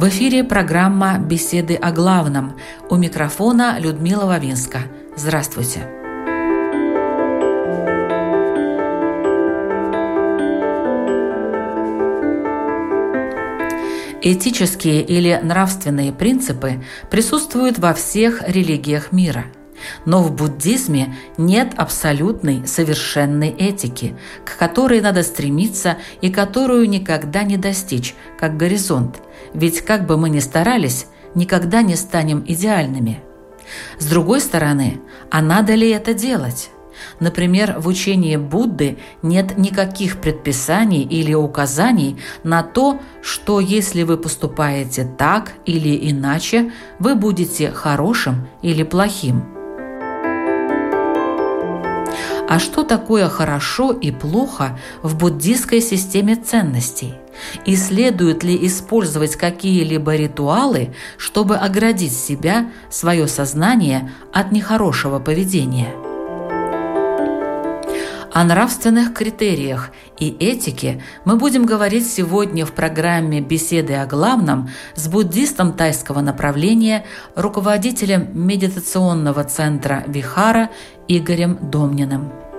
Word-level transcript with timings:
В 0.00 0.08
эфире 0.08 0.44
программа 0.44 1.18
«Беседы 1.18 1.74
о 1.74 1.92
главном». 1.92 2.56
У 2.88 2.96
микрофона 2.96 3.78
Людмила 3.78 4.24
Вавинска. 4.24 4.78
Здравствуйте. 5.14 5.80
Этические 14.22 15.02
или 15.02 15.38
нравственные 15.42 16.12
принципы 16.14 16.82
присутствуют 17.10 17.78
во 17.78 17.92
всех 17.92 18.48
религиях 18.48 19.12
мира– 19.12 19.44
но 20.04 20.22
в 20.22 20.32
буддизме 20.34 21.16
нет 21.36 21.72
абсолютной, 21.76 22.66
совершенной 22.66 23.50
этики, 23.50 24.16
к 24.44 24.56
которой 24.58 25.00
надо 25.00 25.22
стремиться 25.22 25.98
и 26.20 26.30
которую 26.30 26.88
никогда 26.88 27.42
не 27.42 27.56
достичь, 27.56 28.14
как 28.38 28.56
горизонт. 28.56 29.20
Ведь 29.54 29.80
как 29.82 30.06
бы 30.06 30.16
мы 30.16 30.30
ни 30.30 30.40
старались, 30.40 31.06
никогда 31.34 31.82
не 31.82 31.96
станем 31.96 32.44
идеальными. 32.46 33.20
С 33.98 34.06
другой 34.06 34.40
стороны, 34.40 35.00
а 35.30 35.42
надо 35.42 35.74
ли 35.74 35.90
это 35.90 36.14
делать? 36.14 36.70
Например, 37.18 37.76
в 37.78 37.88
учении 37.88 38.36
Будды 38.36 38.98
нет 39.22 39.56
никаких 39.56 40.18
предписаний 40.18 41.02
или 41.02 41.34
указаний 41.34 42.18
на 42.42 42.62
то, 42.62 43.00
что 43.22 43.60
если 43.60 44.02
вы 44.02 44.16
поступаете 44.16 45.08
так 45.18 45.52
или 45.66 46.10
иначе, 46.10 46.72
вы 46.98 47.14
будете 47.14 47.70
хорошим 47.70 48.48
или 48.62 48.82
плохим. 48.82 49.44
А 52.48 52.58
что 52.58 52.82
такое 52.82 53.28
хорошо 53.28 53.92
и 53.92 54.10
плохо 54.10 54.76
в 55.02 55.16
буддийской 55.16 55.80
системе 55.80 56.34
ценностей? 56.34 57.14
И 57.64 57.76
следует 57.76 58.42
ли 58.42 58.66
использовать 58.66 59.36
какие-либо 59.36 60.16
ритуалы, 60.16 60.94
чтобы 61.16 61.56
оградить 61.56 62.16
себя, 62.16 62.70
свое 62.90 63.26
сознание 63.28 64.10
от 64.32 64.52
нехорошего 64.52 65.18
поведения? 65.18 65.94
О 68.32 68.44
нравственных 68.44 69.12
критериях 69.12 69.90
и 70.20 70.28
этике 70.38 71.02
мы 71.24 71.36
будем 71.36 71.66
говорить 71.66 72.08
сегодня 72.08 72.64
в 72.64 72.72
программе 72.72 73.40
«Беседы 73.40 73.94
о 73.94 74.06
главном» 74.06 74.70
с 74.94 75.08
буддистом 75.08 75.72
тайского 75.72 76.20
направления, 76.20 77.04
руководителем 77.34 78.28
медитационного 78.32 79.42
центра 79.42 80.04
Вихара 80.06 80.70
Игорем 81.08 81.58
Домниным. 81.60 82.49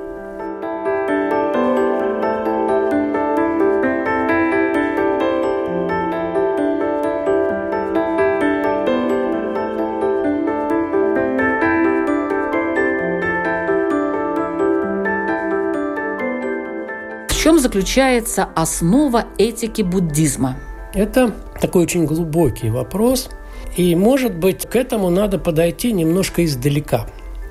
Чем 17.51 17.59
заключается 17.59 18.47
основа 18.55 19.25
этики 19.37 19.81
буддизма? 19.81 20.55
Это 20.93 21.35
такой 21.59 21.83
очень 21.83 22.05
глубокий 22.05 22.69
вопрос. 22.69 23.29
И, 23.75 23.93
может 23.93 24.33
быть, 24.33 24.65
к 24.65 24.77
этому 24.77 25.09
надо 25.09 25.37
подойти 25.37 25.91
немножко 25.91 26.45
издалека. 26.45 27.07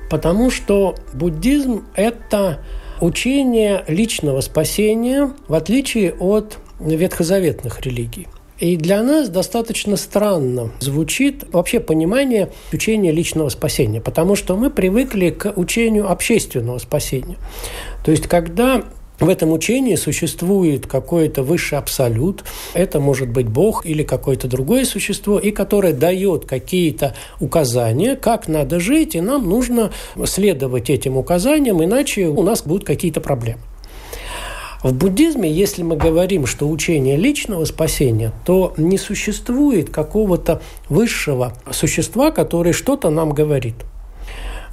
Потому 0.09 0.49
что 0.49 0.95
буддизм– 1.13 1.85
это 1.95 2.65
учение 2.99 3.83
личного 3.87 4.41
спасения, 4.41 5.33
в 5.47 5.53
отличие 5.53 6.13
от 6.13 6.57
ветхозаветных 6.79 7.81
религий. 7.81 8.27
И 8.57 8.77
для 8.77 9.03
нас 9.03 9.29
достаточно 9.29 9.97
странно 9.97 10.71
звучит 10.79 11.45
вообще 11.53 11.79
понимание 11.79 12.51
учения 12.73 13.11
личного 13.11 13.49
спасения, 13.49 14.01
потому 14.01 14.35
что 14.35 14.57
мы 14.57 14.71
привыкли 14.71 15.29
к 15.29 15.53
учению 15.55 16.11
общественного 16.11 16.79
спасения. 16.79 17.37
То 18.03 18.09
есть, 18.09 18.25
когда 18.25 18.83
в 19.21 19.29
этом 19.29 19.51
учении 19.51 19.95
существует 19.95 20.87
какой-то 20.87 21.43
высший 21.43 21.77
абсолют, 21.77 22.43
это 22.73 22.99
может 22.99 23.29
быть 23.29 23.47
Бог 23.47 23.85
или 23.85 24.03
какое-то 24.03 24.47
другое 24.47 24.83
существо, 24.83 25.37
и 25.37 25.51
которое 25.51 25.93
дает 25.93 26.45
какие-то 26.45 27.15
указания, 27.39 28.15
как 28.15 28.47
надо 28.47 28.79
жить, 28.79 29.15
и 29.15 29.21
нам 29.21 29.47
нужно 29.47 29.91
следовать 30.25 30.89
этим 30.89 31.17
указаниям, 31.17 31.83
иначе 31.83 32.27
у 32.27 32.41
нас 32.41 32.63
будут 32.63 32.83
какие-то 32.83 33.21
проблемы. 33.21 33.61
В 34.81 34.93
буддизме, 34.93 35.51
если 35.51 35.83
мы 35.83 35.95
говорим, 35.95 36.47
что 36.47 36.67
учение 36.67 37.15
личного 37.15 37.65
спасения, 37.65 38.31
то 38.45 38.73
не 38.77 38.97
существует 38.97 39.91
какого-то 39.91 40.63
высшего 40.89 41.53
существа, 41.69 42.31
который 42.31 42.73
что-то 42.73 43.11
нам 43.11 43.29
говорит. 43.29 43.75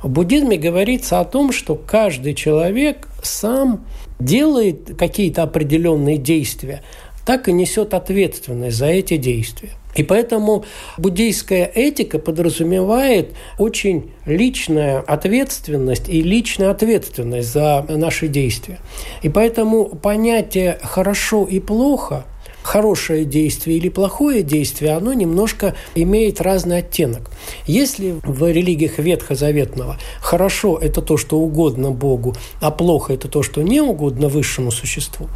В 0.03 0.09
буддизме 0.09 0.57
говорится 0.57 1.21
о 1.21 1.25
том, 1.25 1.53
что 1.53 1.75
каждый 1.75 2.35
человек 2.35 3.08
сам 3.23 3.87
делает 4.19 4.97
какие-то 4.99 5.43
определенные 5.43 6.19
действия, 6.19 6.83
так 7.27 7.49
и 7.49 7.53
несет 7.53 7.95
ответственность 7.95 8.77
за 8.77 8.87
эти 8.87 9.17
действия. 9.17 9.71
И 9.95 10.03
поэтому 10.03 10.65
буддийская 10.97 11.65
этика 11.75 12.19
подразумевает 12.19 13.35
очень 13.59 14.13
личная 14.27 15.01
ответственность 15.01 16.09
и 16.09 16.23
личная 16.23 16.71
ответственность 16.71 17.53
за 17.53 17.85
наши 17.89 18.29
действия. 18.29 18.79
И 19.23 19.29
поэтому 19.29 19.87
понятие 19.87 20.79
«хорошо» 20.83 21.45
и 21.45 21.59
«плохо» 21.59 22.27
хорошее 22.69 23.25
действие 23.25 23.79
или 23.79 23.89
плохое 23.89 24.43
действие, 24.43 24.93
оно 24.93 25.15
немножко 25.15 25.75
имеет 25.95 26.43
разный 26.43 26.79
оттенок. 26.79 27.31
Если 27.67 28.17
в 28.23 28.45
религиях 28.53 28.99
Ветхозаветного 28.99 29.97
хорошо– 30.21 30.79
это 30.83 31.01
то, 31.01 31.17
что 31.17 31.39
угодно 31.39 31.93
Богу, 31.93 32.35
а 32.61 32.71
плохо– 32.71 33.13
это 33.15 33.27
то, 33.27 33.43
что 33.43 33.63
не 33.63 33.81
угодно 33.81 34.29
высшему 34.29 34.71
существу, 34.71 35.29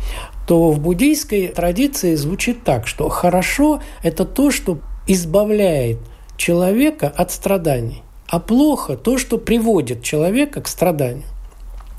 то 0.46 0.70
в 0.70 0.78
буддийской 0.78 1.48
традиции 1.48 2.16
звучит 2.16 2.64
так, 2.64 2.86
что 2.86 3.08
хорошо– 3.08 3.80
это 4.02 4.26
то, 4.26 4.50
что 4.50 4.80
избавляет 5.06 6.00
человека 6.36 7.08
от 7.08 7.32
страданий, 7.32 8.02
а 8.28 8.40
плохо– 8.40 8.96
то, 9.02 9.16
что 9.16 9.38
приводит 9.38 10.02
человека 10.02 10.60
к 10.60 10.68
страданию. 10.68 11.31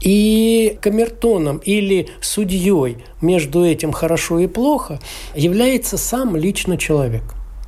И 0.03 0.77
камертоном 0.81 1.59
или 1.59 2.09
судьей 2.21 2.97
между 3.21 3.65
этим 3.65 3.93
хорошо 3.93 4.39
и 4.39 4.47
плохо 4.47 4.99
является 5.33 5.97
сам 5.97 6.35
лично 6.35 6.77
человек. 6.77 7.23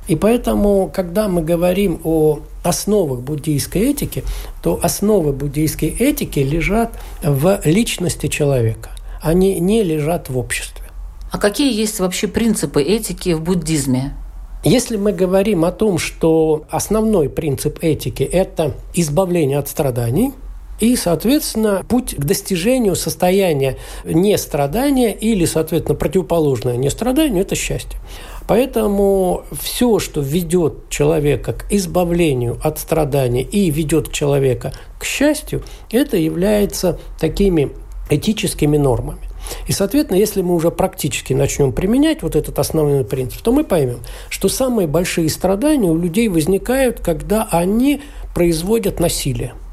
И 0.06 0.14
поэтому, 0.14 0.90
когда 0.94 1.28
мы 1.28 1.42
говорим 1.42 1.98
о 2.04 2.40
основах 2.62 3.20
буддийской 3.20 3.90
этики, 3.90 4.22
то 4.62 4.78
основы 4.82 5.32
буддийской 5.32 5.88
этики 5.88 6.40
лежат 6.40 6.92
в 7.22 7.60
личности 7.64 8.28
человека. 8.28 8.90
Они 9.20 9.58
не 9.58 9.82
лежат 9.82 10.28
в 10.28 10.38
обществе. 10.38 10.84
А 11.32 11.38
какие 11.38 11.74
есть 11.74 11.98
вообще 11.98 12.28
принципы 12.28 12.82
этики 12.82 13.32
в 13.32 13.40
буддизме? 13.40 14.14
Если 14.62 14.96
мы 14.96 15.12
говорим 15.12 15.64
о 15.64 15.72
том, 15.72 15.98
что 15.98 16.64
основной 16.70 17.28
принцип 17.28 17.78
этики– 17.82 18.22
это 18.24 18.74
избавление 18.94 19.58
от 19.58 19.68
страданий– 19.68 20.32
и, 20.80 20.94
соответственно, 20.96 21.84
путь 21.88 22.14
к 22.14 22.24
достижению 22.24 22.96
состояния 22.96 23.76
нестрадания 24.04 25.12
или, 25.12 25.44
соответственно, 25.44 25.96
противоположное 25.96 26.76
нестраданию– 26.76 27.40
это 27.42 27.54
счастье. 27.54 27.98
Поэтому 28.46 29.42
все, 29.52 29.98
что 29.98 30.20
ведет 30.20 30.88
человека 30.88 31.54
к 31.54 31.72
избавлению 31.72 32.58
от 32.62 32.78
страдания 32.78 33.42
и 33.42 33.70
ведет 33.70 34.12
человека 34.12 34.72
к 35.00 35.04
счастью, 35.04 35.62
это 35.90 36.16
является 36.16 36.98
такими 37.18 37.70
этическими 38.08 38.76
нормами. 38.76 39.18
И, 39.66 39.72
соответственно, 39.72 40.18
если 40.18 40.42
мы 40.42 40.54
уже 40.54 40.70
практически 40.70 41.32
начнем 41.32 41.72
применять 41.72 42.22
вот 42.22 42.36
этот 42.36 42.58
основной 42.58 43.04
принцип, 43.04 43.42
то 43.42 43.52
мы 43.52 43.64
поймем, 43.64 44.00
что 44.28 44.48
самые 44.48 44.86
большие 44.86 45.28
страдания 45.28 45.90
у 45.90 45.96
людей 45.96 46.28
возникают, 46.28 47.00
когда 47.00 47.48
они 47.50 48.02
производят 48.34 49.00
насилие– 49.00 49.54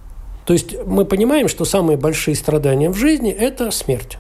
то 0.46 0.54
есть 0.54 0.76
мы 0.86 1.06
понимаем, 1.06 1.48
что 1.48 1.66
самые 1.66 1.98
большие 1.98 2.36
страдания 2.36 2.90
в 2.90 2.96
жизни– 2.96 3.32
это 3.32 3.72
смерть. 3.72 4.18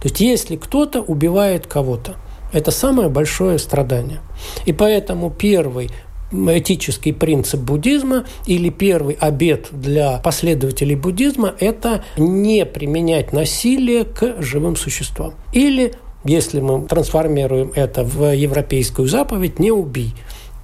То 0.00 0.08
есть 0.08 0.20
если 0.20 0.56
кто-то 0.56 1.00
убивает 1.00 1.66
кого-то, 1.66 2.16
Это 2.54 2.70
самое 2.70 3.08
большое 3.08 3.58
страдание. 3.58 4.20
И 4.64 4.72
поэтому 4.72 5.28
первый 5.28 5.90
этический 6.32 7.12
принцип 7.12 7.60
буддизма 7.60 8.26
или 8.46 8.70
первый 8.70 9.16
обет 9.18 9.68
для 9.72 10.18
последователей 10.18 10.94
буддизма– 10.94 11.54
это 11.58 12.04
не 12.16 12.64
применять 12.64 13.32
насилие 13.32 14.04
к 14.04 14.40
живым 14.40 14.76
существам. 14.76 15.34
Или, 15.52 15.94
если 16.24 16.60
мы 16.60 16.86
трансформируем 16.86 17.72
это 17.74 18.04
в 18.04 18.32
европейскую 18.32 19.08
заповедь, 19.08 19.58
не 19.58 19.72
убий. 19.72 20.14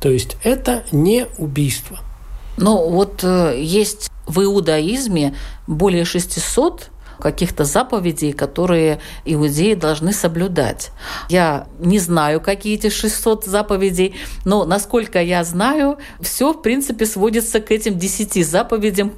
То 0.00 0.10
есть 0.10 0.36
это 0.44 0.84
не 0.92 1.26
убийство. 1.38 1.98
Но 2.56 2.88
вот 2.88 3.22
э, 3.22 3.60
есть 3.60 4.10
в 4.26 4.42
иудаизме 4.42 5.34
более 5.66 6.04
600 6.04 6.90
каких-то 7.20 7.64
заповедей, 7.64 8.32
которые 8.32 9.00
иудеи 9.24 9.74
должны 9.74 10.12
соблюдать. 10.12 10.90
Я 11.28 11.68
не 11.78 11.98
знаю, 11.98 12.40
какие 12.40 12.74
эти 12.74 12.88
600 12.88 13.44
заповедей, 13.44 14.16
но 14.44 14.64
насколько 14.64 15.22
я 15.22 15.44
знаю, 15.44 15.98
все 16.20 16.52
в 16.52 16.62
принципе 16.62 17.06
сводится 17.06 17.60
к 17.60 17.70
этим 17.70 17.98
10 17.98 18.46
заповедям, 18.46 19.12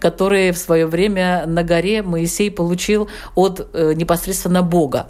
которые 0.00 0.52
в 0.52 0.58
свое 0.58 0.86
время 0.86 1.44
на 1.46 1.64
горе 1.64 2.02
Моисей 2.02 2.50
получил 2.50 3.08
от 3.34 3.68
э, 3.72 3.94
непосредственно 3.94 4.62
Бога. 4.62 5.08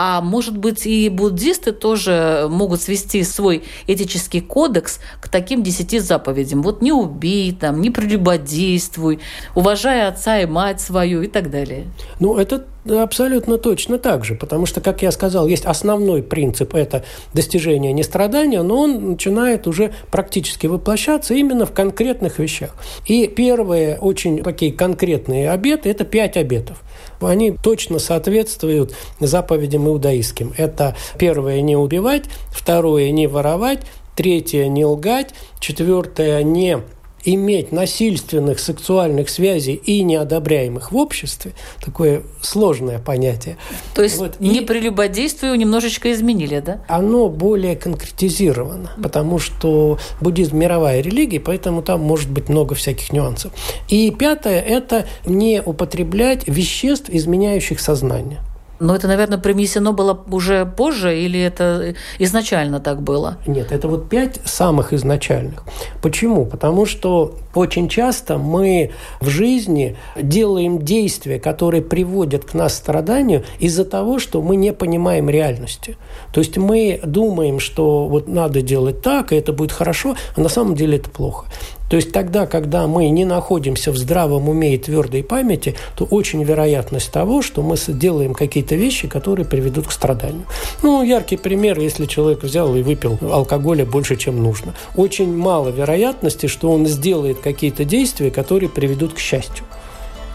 А 0.00 0.20
может 0.20 0.56
быть, 0.56 0.86
и 0.86 1.08
буддисты 1.08 1.72
тоже 1.72 2.46
могут 2.48 2.80
свести 2.80 3.24
свой 3.24 3.64
этический 3.88 4.40
кодекс 4.40 5.00
к 5.20 5.28
таким 5.28 5.64
десяти 5.64 5.98
заповедям. 5.98 6.62
Вот 6.62 6.82
не 6.82 6.92
убей, 6.92 7.50
там, 7.50 7.80
не 7.80 7.90
прелюбодействуй, 7.90 9.18
уважай 9.56 10.06
отца 10.06 10.38
и 10.38 10.46
мать 10.46 10.80
свою 10.80 11.22
и 11.22 11.26
так 11.26 11.50
далее. 11.50 11.86
Ну, 12.20 12.36
это 12.36 12.64
абсолютно 12.88 13.58
точно 13.58 13.98
так 13.98 14.24
же, 14.24 14.36
потому 14.36 14.66
что, 14.66 14.80
как 14.80 15.02
я 15.02 15.10
сказал, 15.10 15.48
есть 15.48 15.64
основной 15.64 16.22
принцип– 16.22 16.74
это 16.76 17.04
достижение 17.34 17.92
нестрадания, 17.92 18.62
но 18.62 18.82
он 18.82 19.10
начинает 19.10 19.66
уже 19.66 19.92
практически 20.12 20.68
воплощаться 20.68 21.34
именно 21.34 21.66
в 21.66 21.72
конкретных 21.72 22.38
вещах. 22.38 22.76
И 23.06 23.26
первые 23.26 23.98
очень 23.98 24.44
такие 24.44 24.72
конкретные 24.72 25.50
обеты– 25.50 25.88
это 25.90 26.04
пять 26.04 26.36
обетов 26.36 26.84
они 27.20 27.52
точно 27.52 27.98
соответствуют 27.98 28.94
заповедям 29.20 29.86
иудаистским. 29.88 30.52
Это 30.56 30.96
первое– 31.18 31.60
не 31.62 31.76
убивать, 31.76 32.24
второе– 32.50 33.10
не 33.12 33.26
воровать, 33.26 33.80
третье– 34.16 34.66
не 34.68 34.84
лгать, 34.84 35.34
четвертое– 35.60 36.42
не 36.44 36.80
иметь 37.34 37.72
насильственных 37.72 38.58
сексуальных 38.58 39.28
связей 39.28 39.74
и 39.74 40.02
неодобряемых 40.02 40.92
в 40.92 40.96
обществе, 40.96 41.52
такое 41.84 42.22
сложное 42.40 42.98
понятие. 42.98 43.56
То 43.94 44.02
есть 44.02 44.18
вот. 44.18 44.40
не 44.40 44.60
прелюбодействие 44.60 45.56
немножечко 45.56 46.12
изменили, 46.12 46.60
да? 46.60 46.84
Оно 46.88 47.28
более 47.28 47.76
конкретизировано, 47.76 48.92
потому 49.02 49.38
что 49.38 49.98
буддизм– 50.20 50.56
мировая 50.58 51.00
религия, 51.00 51.40
поэтому 51.40 51.82
там 51.82 52.00
может 52.00 52.30
быть 52.30 52.48
много 52.48 52.74
всяких 52.74 53.12
нюансов. 53.12 53.52
И 53.88 54.10
пятое– 54.10 54.60
это 54.66 55.06
не 55.26 55.62
употреблять 55.62 56.46
веществ, 56.46 57.10
изменяющих 57.10 57.80
сознание. 57.80 58.40
Но 58.80 58.94
это, 58.94 59.08
наверное, 59.08 59.38
принесено 59.38 59.92
было 59.92 60.18
уже 60.30 60.64
позже 60.66 61.18
или 61.18 61.40
это 61.40 61.94
изначально 62.18 62.80
так 62.80 63.02
было? 63.02 63.38
Нет, 63.46 63.72
это 63.72 63.88
вот 63.88 64.08
пять 64.08 64.40
самых 64.44 64.92
изначальных. 64.92 65.64
Почему? 66.02 66.46
Потому 66.46 66.86
что 66.86 67.34
очень 67.58 67.88
часто 67.88 68.38
мы 68.38 68.92
в 69.20 69.28
жизни 69.28 69.96
делаем 70.16 70.80
действия, 70.80 71.38
которые 71.38 71.82
приводят 71.82 72.44
к 72.44 72.54
нас 72.54 72.76
страданию 72.76 73.44
из-за 73.58 73.84
того, 73.84 74.18
что 74.18 74.40
мы 74.40 74.56
не 74.56 74.72
понимаем 74.72 75.28
реальности. 75.28 75.96
То 76.32 76.40
есть 76.40 76.56
мы 76.56 77.00
думаем, 77.04 77.58
что 77.60 78.06
вот 78.06 78.28
надо 78.28 78.62
делать 78.62 79.02
так, 79.02 79.32
и 79.32 79.36
это 79.36 79.52
будет 79.52 79.72
хорошо, 79.72 80.16
а 80.36 80.40
на 80.40 80.48
самом 80.48 80.74
деле 80.74 80.98
это 80.98 81.10
плохо. 81.10 81.46
То 81.90 81.96
есть 81.96 82.12
тогда, 82.12 82.46
когда 82.46 82.86
мы 82.86 83.08
не 83.08 83.24
находимся 83.24 83.90
в 83.92 83.96
здравом 83.96 84.48
уме 84.48 84.74
и 84.74 84.78
твердой 84.78 85.22
памяти, 85.22 85.74
то 85.96 86.04
очень 86.04 86.42
вероятность 86.42 87.10
того, 87.10 87.42
что 87.42 87.62
мы 87.62 87.76
делаем 87.88 88.34
какие-то 88.34 88.74
вещи, 88.74 89.08
которые 89.08 89.46
приведут 89.46 89.86
к 89.86 89.92
страданию. 89.92 90.44
Ну, 90.82 91.02
яркий 91.02 91.36
пример, 91.36 91.80
если 91.80 92.06
человек 92.06 92.42
взял 92.42 92.74
и 92.76 92.82
выпил 92.82 93.18
алкоголя 93.22 93.86
больше, 93.86 94.16
чем 94.16 94.42
нужно. 94.42 94.74
Очень 94.96 95.34
мало 95.34 95.68
вероятности, 95.68 96.46
что 96.46 96.70
он 96.70 96.86
сделает 96.86 97.38
какие-то 97.52 97.84
действия, 97.84 98.30
которые 98.30 98.68
приведут 98.68 99.14
к 99.14 99.18
счастью. 99.18 99.64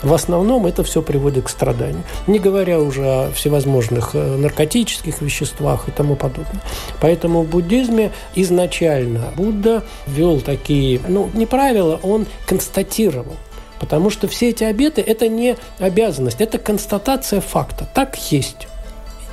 В 0.04 0.13
основном 0.13 0.65
это 0.65 0.83
все 0.83 1.01
приводит 1.01 1.45
к 1.45 1.50
страданию. 1.50 2.04
Не 2.27 2.38
говоря 2.38 2.80
уже 2.80 3.06
о 3.06 3.31
всевозможных 3.31 4.12
э, 4.13 4.36
наркотических 4.36 5.21
веществах 5.21 5.88
и 5.88 5.92
тому 5.92 6.18
подобное. 6.18 6.62
Поэтому 7.00 7.44
в 7.44 7.50
буддизме 7.50 8.12
изначально 8.36 9.31
Будда 9.38 9.81
ввел 10.06 10.42
такие, 10.42 11.00
ну, 11.07 11.30
не 11.33 11.45
правила, 11.45 12.00
он 12.04 12.25
констатировал. 12.45 13.38
Потому 13.80 14.10
что 14.10 14.27
все 14.27 14.50
эти 14.50 14.65
обеты– 14.65 15.01
это 15.06 15.30
не 15.30 15.56
обязанность, 15.80 16.42
это 16.42 16.57
констатация 16.57 17.39
факта. 17.39 17.88
Так 17.94 18.18
есть. 18.30 18.68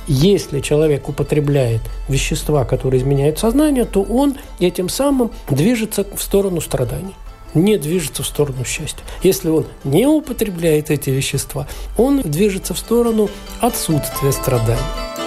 Если 0.07 0.61
человек 0.61 1.09
употребляет 1.09 1.81
вещества, 2.07 2.63
которые 2.63 3.01
изменяют 3.01 3.39
сознание, 3.39 3.85
то 3.85 4.01
он 4.01 4.37
этим 4.59 4.89
самым 4.89 5.31
движется 5.49 6.05
в 6.15 6.21
сторону 6.23 6.59
страданий 6.61 7.13
не 7.53 7.77
движется 7.77 8.23
в 8.23 8.27
сторону 8.27 8.65
счастья. 8.65 9.03
Если 9.23 9.49
он 9.49 9.65
не 9.83 10.05
употребляет 10.05 10.89
эти 10.89 11.09
вещества, 11.09 11.67
он 11.97 12.21
движется 12.21 12.73
в 12.73 12.79
сторону 12.79 13.29
отсутствия 13.59 14.31
страданий. 14.31 15.20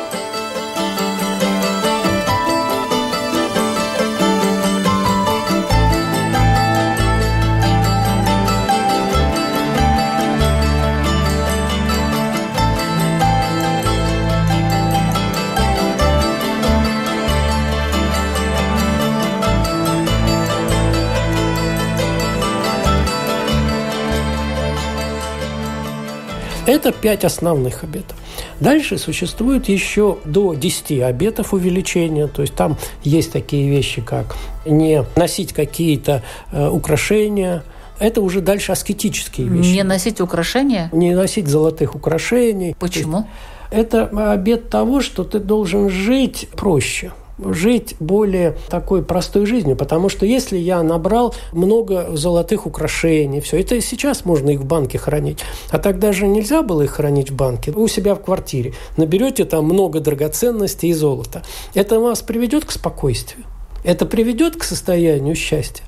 Это 26.67 26.93
пять 26.93 27.25
основных 27.25 27.85
обетов. 27.85 28.17
Дальше 28.59 28.97
существует 28.97 29.69
еще 29.69 30.19
до 30.25 30.55
10 30.55 31.03
обетов 31.03 31.53
увеличения, 31.53 32.27
то 32.27 32.43
есть 32.43 32.55
там 32.55 32.79
есть 33.03 33.33
такие 33.33 33.69
вещи, 33.69 34.01
как 34.01 34.35
не 34.65 35.05
носить 35.17 35.53
какие-то 35.53 36.23
э, 36.53 36.69
украшения, 36.69 37.65
это 37.99 38.23
уже 38.23 38.41
дальше 38.41 38.73
аскетические 38.73 39.47
вещи. 39.49 39.69
Не 39.69 39.83
носить 39.83 40.21
украшения? 40.21 40.89
Не 40.93 41.15
носить 41.15 41.49
золотых 41.49 41.95
украшений. 41.95 42.75
Почему? 42.79 43.29
Это 43.71 44.07
обет 44.33 44.71
того, 44.71 45.01
что 45.01 45.25
ты 45.25 45.41
должен 45.41 45.91
жить 45.91 46.49
проще– 46.57 47.13
жить 47.39 47.97
более 48.01 48.57
такой 48.69 49.03
простой 49.03 49.47
жизнью, 49.47 49.77
потому 49.77 50.09
что 50.09 50.27
если 50.27 50.57
я 50.59 50.83
набрал 50.83 51.35
много 51.53 52.17
золотых 52.17 52.67
украшений, 52.67 53.41
все, 53.41 53.61
это 53.61 53.81
сейчас 53.81 54.25
можно 54.25 54.51
их 54.51 54.61
в 54.61 54.65
банке 54.65 54.99
хранить, 54.99 55.41
а 55.71 55.79
тогда 55.79 56.13
же 56.13 56.27
нельзя 56.27 56.63
было 56.63 56.83
их 56.83 56.93
хранить 56.93 57.31
в 57.31 57.35
банке, 57.35 57.73
у 57.73 57.89
себя 57.89 58.15
в 58.15 58.23
квартире. 58.23 58.75
Наберете 58.97 59.45
там 59.45 59.65
много 59.65 60.01
драгоценностей 60.01 60.91
и 60.91 60.93
золота. 60.93 61.43
Это 61.75 62.01
вас 62.01 62.23
приведет 62.23 62.65
к 62.65 62.71
спокойствию. 62.71 63.45
Это 63.83 64.07
приведет 64.07 64.57
к 64.57 64.65
состоянию 64.65 65.35
счастья. 65.35 65.85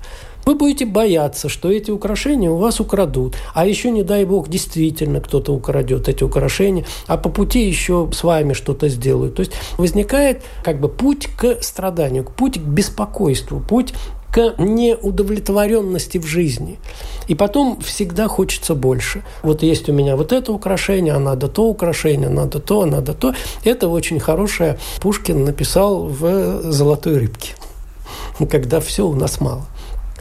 Вы 0.46 0.54
будете 0.54 0.86
бояться, 0.86 1.48
что 1.48 1.72
эти 1.72 1.90
украшения 1.90 2.48
у 2.48 2.56
вас 2.56 2.78
украдут. 2.78 3.34
А 3.52 3.66
еще, 3.66 3.90
не 3.90 4.04
дай 4.04 4.24
бог, 4.24 4.48
действительно 4.48 5.20
кто-то 5.20 5.52
украдет 5.52 6.08
эти 6.08 6.22
украшения, 6.22 6.86
а 7.08 7.16
по 7.16 7.30
пути 7.30 7.66
еще 7.66 8.08
с 8.12 8.22
вами 8.22 8.52
что-то 8.52 8.88
сделают. 8.88 9.34
То 9.34 9.40
есть 9.40 9.52
возникает 9.76 10.44
как 10.62 10.78
бы 10.80 10.88
путь 10.88 11.28
к 11.36 11.60
страданию, 11.62 12.22
путь 12.22 12.60
к 12.60 12.62
беспокойству, 12.62 13.58
путь 13.58 13.92
к 14.30 14.54
неудовлетворенности 14.58 16.18
в 16.18 16.26
жизни. 16.26 16.78
И 17.26 17.34
потом 17.34 17.80
всегда 17.80 18.28
хочется 18.28 18.76
больше. 18.76 19.24
Вот 19.42 19.64
есть 19.64 19.88
у 19.88 19.92
меня 19.92 20.14
вот 20.14 20.30
это 20.30 20.52
украшение, 20.52 21.14
а 21.14 21.18
надо 21.18 21.48
то 21.48 21.64
украшение, 21.64 22.28
надо 22.28 22.60
то, 22.60 22.82
а 22.82 22.86
надо 22.86 23.14
то. 23.14 23.34
Это 23.64 23.88
очень 23.88 24.20
хорошее 24.20 24.78
Пушкин 25.00 25.44
написал 25.44 26.06
в 26.06 26.70
«Золотой 26.70 27.18
рыбке», 27.18 27.54
когда 28.48 28.78
все 28.78 29.04
у 29.08 29.14
нас 29.14 29.40
мало. 29.40 29.66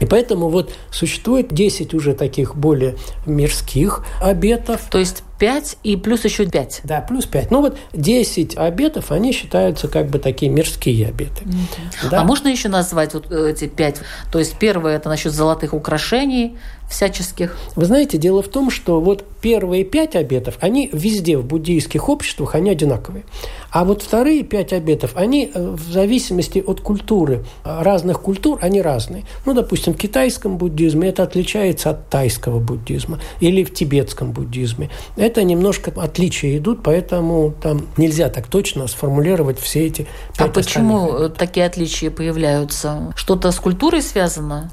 И 0.00 0.06
поэтому 0.06 0.48
вот 0.48 0.72
существует 0.90 1.52
10 1.52 1.94
уже 1.94 2.14
таких 2.14 2.54
более 2.54 2.96
мирских 3.24 4.04
обетов. 4.20 4.82
То 4.90 4.98
есть 4.98 5.22
5 5.38 5.78
и 5.82 5.96
плюс 5.96 6.24
еще 6.24 6.46
5. 6.46 6.80
Да, 6.84 7.00
плюс 7.00 7.26
5. 7.26 7.50
Ну 7.50 7.60
вот 7.60 7.76
10 7.92 8.56
обетов, 8.56 9.12
они 9.12 9.32
считаются 9.32 9.88
как 9.88 10.08
бы 10.08 10.18
такие 10.18 10.50
мирские 10.50 11.08
обеты. 11.08 11.44
Mm-hmm. 11.44 12.10
Да? 12.10 12.20
А 12.20 12.24
можно 12.24 12.48
еще 12.48 12.68
назвать 12.68 13.14
вот 13.14 13.30
эти 13.30 13.66
5? 13.66 14.00
То 14.32 14.38
есть 14.38 14.58
первое– 14.58 14.96
это 14.96 15.08
насчет 15.08 15.32
золотых 15.32 15.74
украшений, 15.74 16.56
всяческих? 16.88 17.56
Вы 17.74 17.84
знаете, 17.84 18.18
дело 18.18 18.42
в 18.42 18.48
том, 18.48 18.70
что 18.70 19.00
вот 19.00 19.24
первые 19.40 19.84
пять 19.84 20.14
обетов, 20.14 20.56
они 20.60 20.88
везде 20.92 21.36
в 21.36 21.44
буддийских 21.44 22.08
обществах, 22.08 22.54
они 22.54 22.70
одинаковые. 22.70 23.24
А 23.70 23.84
вот 23.84 24.02
вторые 24.02 24.42
пять 24.42 24.72
обетов, 24.72 25.12
они 25.16 25.50
э, 25.52 25.70
в 25.70 25.92
зависимости 25.92 26.62
от 26.64 26.80
культуры, 26.80 27.44
разных 27.64 28.20
культур, 28.20 28.58
они 28.62 28.80
разные. 28.80 29.24
Ну, 29.44 29.54
допустим, 29.54 29.94
в 29.94 29.96
китайском 29.96 30.56
буддизме 30.56 31.08
это 31.08 31.22
отличается 31.22 31.90
от 31.90 32.08
тайского 32.08 32.60
буддизма 32.60 33.20
или 33.40 33.64
в 33.64 33.74
тибетском 33.74 34.32
буддизме. 34.32 34.90
Это 35.26 35.42
немножко 35.42 35.92
отличия 35.96 36.56
идут, 36.56 36.84
поэтому 36.84 37.52
там 37.60 37.88
нельзя 37.96 38.28
так 38.28 38.46
точно 38.46 38.86
сформулировать 38.86 39.58
все 39.58 39.84
эти 39.84 40.06
а 40.38 40.46
почему 40.46 41.06
остальных. 41.06 41.34
такие 41.34 41.66
отличия 41.66 42.12
появляются? 42.12 43.12
Что-то 43.16 43.50
с 43.50 43.56
культурой 43.56 44.02
связано? 44.02 44.70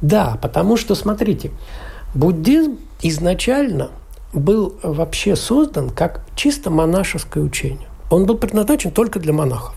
Да, 0.00 0.38
потому 0.40 0.78
что, 0.78 0.94
смотрите, 0.94 1.50
буддизм 2.14 2.78
изначально 3.02 3.90
был 4.32 4.74
вообще 4.82 5.36
создан 5.36 5.90
как 5.90 6.24
чисто 6.34 6.70
монашеское 6.70 7.44
учение. 7.44 7.88
Он 8.08 8.24
был 8.24 8.38
предназначен 8.38 8.90
только 8.90 9.20
для 9.20 9.34
монахов. 9.34 9.74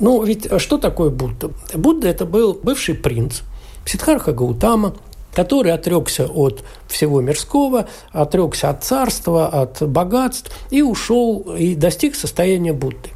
Ну, 0.00 0.22
ведь 0.22 0.48
что 0.60 0.76
такое 0.76 1.08
Будда? 1.08 1.50
Будда– 1.72 2.08
это 2.10 2.26
был 2.26 2.60
бывший 2.62 2.94
принц 2.94 3.40
Сиддхарха 3.86 4.32
Гаутама, 4.34 4.96
который 5.36 5.72
отрекся 5.72 6.26
от 6.26 6.64
всего 6.88 7.20
мирского, 7.20 7.86
отрекся 8.10 8.70
от 8.70 8.82
царства, 8.82 9.46
от 9.46 9.86
богатств 9.88 10.50
и 10.70 10.80
ушел 10.80 11.40
и 11.56 11.74
достиг 11.74 12.16
состояния 12.16 12.72
Будды. 12.72 13.10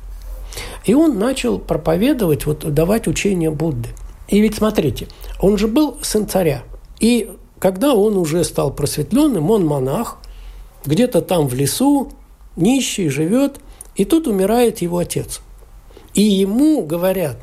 И 0.84 0.94
он 0.94 1.18
начал 1.18 1.58
проповедовать, 1.58 2.46
вот, 2.46 2.72
давать 2.72 3.08
учение 3.08 3.50
Будды– 3.50 3.88
и 4.30 4.40
ведь 4.40 4.54
смотрите, 4.54 5.08
он 5.40 5.58
же 5.58 5.66
был 5.66 5.98
сын 6.02 6.28
царя. 6.28 6.62
И 7.00 7.32
когда 7.58 7.94
он 7.94 8.16
уже 8.16 8.44
стал 8.44 8.72
просветленным, 8.72 9.50
он 9.50 9.66
монах, 9.66 10.18
где-то 10.86 11.20
там 11.20 11.48
в 11.48 11.54
лесу, 11.54 12.12
нищий, 12.54 13.08
живет, 13.08 13.58
и 13.96 14.04
тут 14.04 14.28
умирает 14.28 14.82
его 14.82 14.98
отец. 14.98 15.40
И 16.14 16.22
ему 16.22 16.84
говорят, 16.86 17.38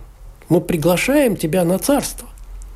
мы 0.48 0.62
приглашаем 0.62 1.36
тебя 1.36 1.66
на 1.66 1.78
царство, 1.78 2.30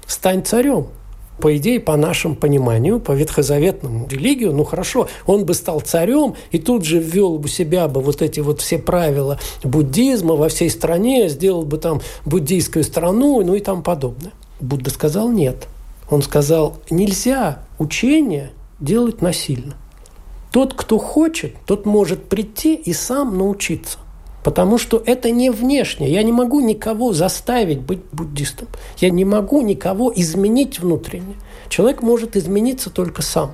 стань 0.05 0.43
царем– 0.43 0.87
по 1.41 1.57
идее, 1.57 1.81
по 1.81 1.97
нашему 1.97 2.35
пониманию, 2.35 3.01
по 3.01 3.11
ветхозаветному 3.11 4.07
религию, 4.07 4.53
ну 4.53 4.63
хорошо, 4.63 5.09
он 5.25 5.45
бы 5.45 5.53
стал 5.53 5.81
царем 5.81 6.35
и 6.51 6.59
тут 6.59 6.85
же 6.85 6.99
ввел 6.99 7.37
бы 7.37 7.49
себя 7.49 7.89
бы 7.89 7.99
вот 7.99 8.21
эти 8.21 8.39
вот 8.39 8.61
все 8.61 8.77
правила 8.77 9.39
буддизма 9.63 10.35
во 10.35 10.47
всей 10.47 10.69
стране, 10.69 11.27
сделал 11.27 11.63
бы 11.63 11.77
там 11.77 11.99
буддийскую 12.25 12.83
страну, 12.83 13.43
ну 13.43 13.55
и 13.55 13.59
там 13.59 13.83
подобное. 13.83 14.31
Будда 14.61 14.91
сказал 14.91 15.29
нет. 15.29 15.67
Он 16.09 16.21
сказал, 16.21 16.77
нельзя 16.89 17.63
учение 17.79 18.51
делать 18.79 19.21
насильно. 19.21 19.75
Тот, 20.51 20.73
кто 20.73 20.97
хочет, 20.97 21.55
тот 21.65 21.85
может 21.85 22.29
прийти 22.29 22.75
и 22.75 22.93
сам 22.93 23.37
научиться. 23.37 23.97
Потому 24.43 24.77
что 24.77 25.01
это 25.05 25.31
не 25.31 25.51
внешне. 25.51 26.11
Я 26.11 26.23
не 26.23 26.31
могу 26.31 26.61
никого 26.61 27.13
заставить 27.13 27.79
быть 27.79 28.01
буддистом. 28.11 28.67
Я 28.97 29.09
не 29.09 29.25
могу 29.25 29.61
никого 29.61 30.11
изменить 30.15 30.79
внутренне. 30.79 31.35
Человек 31.69 32.01
может 32.01 32.35
измениться 32.35 32.89
только 32.89 33.21
сам. 33.21 33.53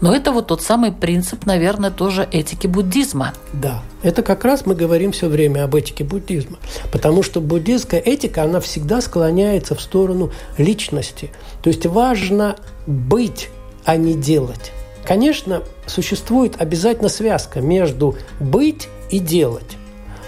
Но 0.00 0.14
это 0.14 0.32
вот 0.32 0.48
тот 0.48 0.62
самый 0.62 0.92
принцип, 0.92 1.46
наверное, 1.46 1.90
тоже 1.90 2.28
этики 2.30 2.66
буддизма. 2.66 3.34
Да, 3.52 3.82
это 4.02 4.22
как 4.22 4.44
раз 4.44 4.66
мы 4.66 4.74
говорим 4.74 5.12
все 5.12 5.28
время 5.28 5.64
об 5.64 5.74
этике 5.74 6.04
буддизма. 6.04 6.58
Потому 6.92 7.22
что 7.22 7.40
буддийская 7.40 8.00
этика, 8.00 8.42
она 8.42 8.60
всегда 8.60 9.00
склоняется 9.00 9.74
в 9.74 9.80
сторону 9.80 10.32
личности. 10.58 11.30
То 11.62 11.68
есть 11.68 11.86
важно 11.86 12.56
быть, 12.86 13.48
а 13.84 13.96
не 13.96 14.14
делать. 14.14 14.72
Конечно, 15.04 15.62
существует 15.86 16.60
обязательно 16.60 17.08
связка 17.08 17.60
между 17.60 18.16
быть 18.38 18.88
и 19.10 19.18
делать. 19.18 19.76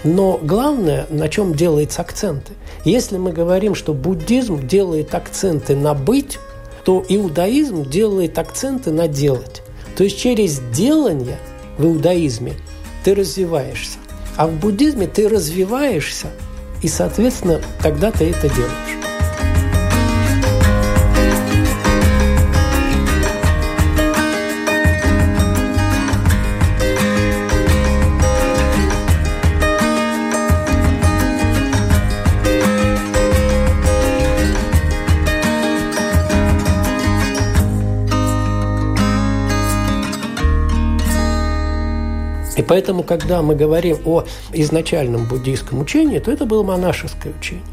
Но 0.03 0.39
главное, 0.41 1.07
на 1.09 1.29
чем 1.29 1.53
делаются 1.53 2.01
акценты. 2.01 2.53
Если 2.83 3.17
мы 3.17 3.31
говорим, 3.31 3.73
что 3.73 3.93
буддизм 3.93 4.67
делает 4.67 5.15
акценты 5.15 5.75
на 5.75 5.93
быть, 5.93 6.39
то 6.83 7.03
иудаизм 7.07 7.89
делает 7.89 8.37
акценты 8.37 8.91
на 8.91 9.07
делать. 9.07 9.61
То 9.95 10.03
есть 10.03 10.19
через 10.19 10.59
делание 10.73 11.39
в 11.77 11.85
иудаизме 11.85 12.53
ты 13.03 13.15
развиваешься, 13.15 13.99
а 14.35 14.47
в 14.47 14.53
буддизме 14.59 15.07
ты 15.07 15.29
развиваешься, 15.29 16.27
и, 16.81 16.87
соответственно, 16.87 17.61
тогда 17.81 18.11
ты 18.11 18.25
это 18.29 18.49
делаешь. 18.49 19.12
И 42.55 42.61
поэтому, 42.61 43.03
когда 43.03 43.41
мы 43.41 43.55
говорим 43.55 43.97
о 44.05 44.25
изначальном 44.53 45.25
буддийском 45.27 45.79
учении, 45.79 46.19
то 46.19 46.31
это 46.31 46.45
было 46.45 46.63
монашеское 46.63 47.33
учение. 47.33 47.63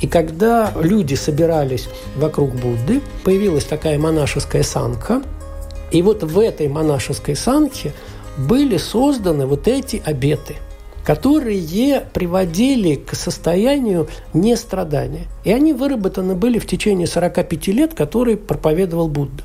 И 0.00 0.06
когда 0.06 0.72
люди 0.74 1.14
собирались 1.14 1.88
вокруг 2.16 2.54
Будды, 2.54 3.00
появилась 3.24 3.64
такая 3.64 3.98
монашеская 3.98 4.62
санха, 4.62 5.22
и 5.90 6.00
вот 6.00 6.22
в 6.22 6.38
этой 6.38 6.68
монашеской 6.68 7.36
санхе 7.36 7.92
были 8.38 8.78
созданы 8.78 9.46
вот 9.46 9.68
эти 9.68 10.02
обеты, 10.04 10.56
которые 11.04 12.00
приводили 12.00 12.94
к 12.94 13.14
состоянию 13.14 14.08
нестрадания. 14.32 15.26
И 15.44 15.52
они 15.52 15.74
выработаны 15.74 16.34
были 16.34 16.58
в 16.58 16.66
течение 16.66 17.06
45 17.06 17.66
лет, 17.68 17.94
которые 17.94 18.38
проповедовал 18.38 19.08
Будда. 19.08 19.44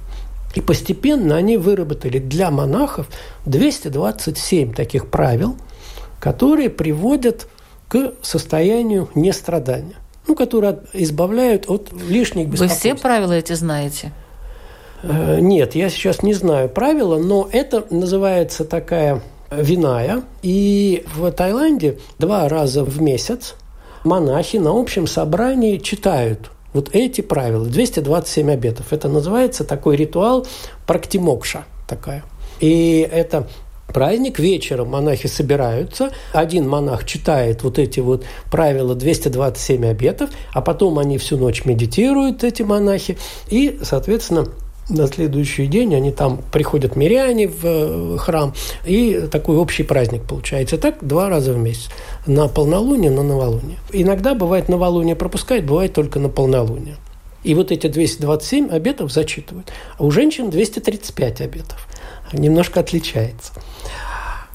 И 0.58 0.62
постепенно 0.62 1.36
они 1.36 1.56
выработали 1.56 2.18
для 2.18 2.50
монахов 2.50 3.08
227 3.46 4.74
таких 4.74 5.08
правил, 5.08 5.56
которые 6.20 6.72
приводят 6.72 7.48
к 7.88 8.14
состоянию 8.24 9.08
нестрадания, 9.14 9.98
ну, 10.28 10.36
которые 10.36 10.80
избавляют 10.94 11.70
от 11.70 11.94
лишних 11.94 12.48
беспокойств. 12.48 12.84
Вы 12.86 12.96
все 12.96 13.00
правила 13.00 13.34
эти 13.34 13.54
знаете? 13.54 14.12
Э, 15.04 15.40
нет, 15.40 15.76
я 15.76 15.92
сейчас 15.92 16.24
не 16.24 16.34
знаю 16.34 16.70
правила, 16.70 17.20
но 17.20 17.48
это 17.52 17.86
называется 17.92 18.66
такая 18.66 19.22
виная. 19.52 20.24
И 20.42 21.06
в 21.14 21.32
Таиланде 21.34 22.00
два 22.18 22.50
раза 22.50 22.84
в 22.84 23.00
месяц 23.00 23.54
монахи 24.04 24.58
на 24.58 24.72
общем 24.72 25.06
собрании 25.06 25.78
читают 25.78 26.50
вот 26.74 26.90
эти 26.94 27.22
правила, 27.22 27.66
227 27.66 28.52
обетов, 28.52 28.94
это 28.94 29.08
называется 29.10 29.64
такой 29.64 29.96
ритуал 29.96 30.46
практимокша 30.86 31.66
такая. 31.88 32.24
И 32.60 33.08
это 33.10 33.48
праздник, 33.88 34.40
вечером 34.40 34.90
монахи 34.90 35.28
собираются, 35.28 36.12
один 36.34 36.68
монах 36.68 37.06
читает 37.06 37.64
вот 37.64 37.80
эти 37.80 38.00
вот 38.00 38.26
правила 38.52 38.96
227 38.96 39.86
обетов, 39.86 40.30
а 40.54 40.62
потом 40.62 41.00
они 41.00 41.18
всю 41.18 41.38
ночь 41.38 41.66
медитируют, 41.66 42.44
эти 42.44 42.64
монахи, 42.64 43.18
и, 43.50 43.80
соответственно, 43.82 44.48
на 44.90 45.08
следующий 45.08 45.68
день 45.68 45.96
они 45.96 46.12
там 46.12 46.40
приходят 46.52 46.96
миряне 46.96 47.48
в 47.48 47.64
э, 47.64 48.18
храм, 48.18 48.54
и 48.86 49.28
такой 49.32 49.58
общий 49.58 49.84
праздник 49.84 50.24
получается. 50.24 50.78
Так 50.78 50.98
два 51.02 51.30
раза 51.30 51.54
в 51.54 51.58
месяц. 51.58 51.90
На 52.26 52.48
полнолуние, 52.48 53.12
на 53.12 53.24
новолуние. 53.24 53.78
Иногда 53.92 54.34
бывает 54.34 54.70
новолуние 54.70 55.16
пропускает, 55.16 55.66
бывает 55.66 55.94
только 55.94 56.20
на 56.20 56.30
полнолуние. 56.30 56.96
И 57.44 57.54
вот 57.54 57.72
эти 57.72 57.88
227 57.88 58.70
обетов 58.70 59.12
зачитывают. 59.12 59.72
А 59.98 60.04
у 60.04 60.12
женщин 60.12 60.50
235 60.50 61.42
обетов. 61.42 61.88
Немножко 62.34 62.80
отличается. 62.80 63.54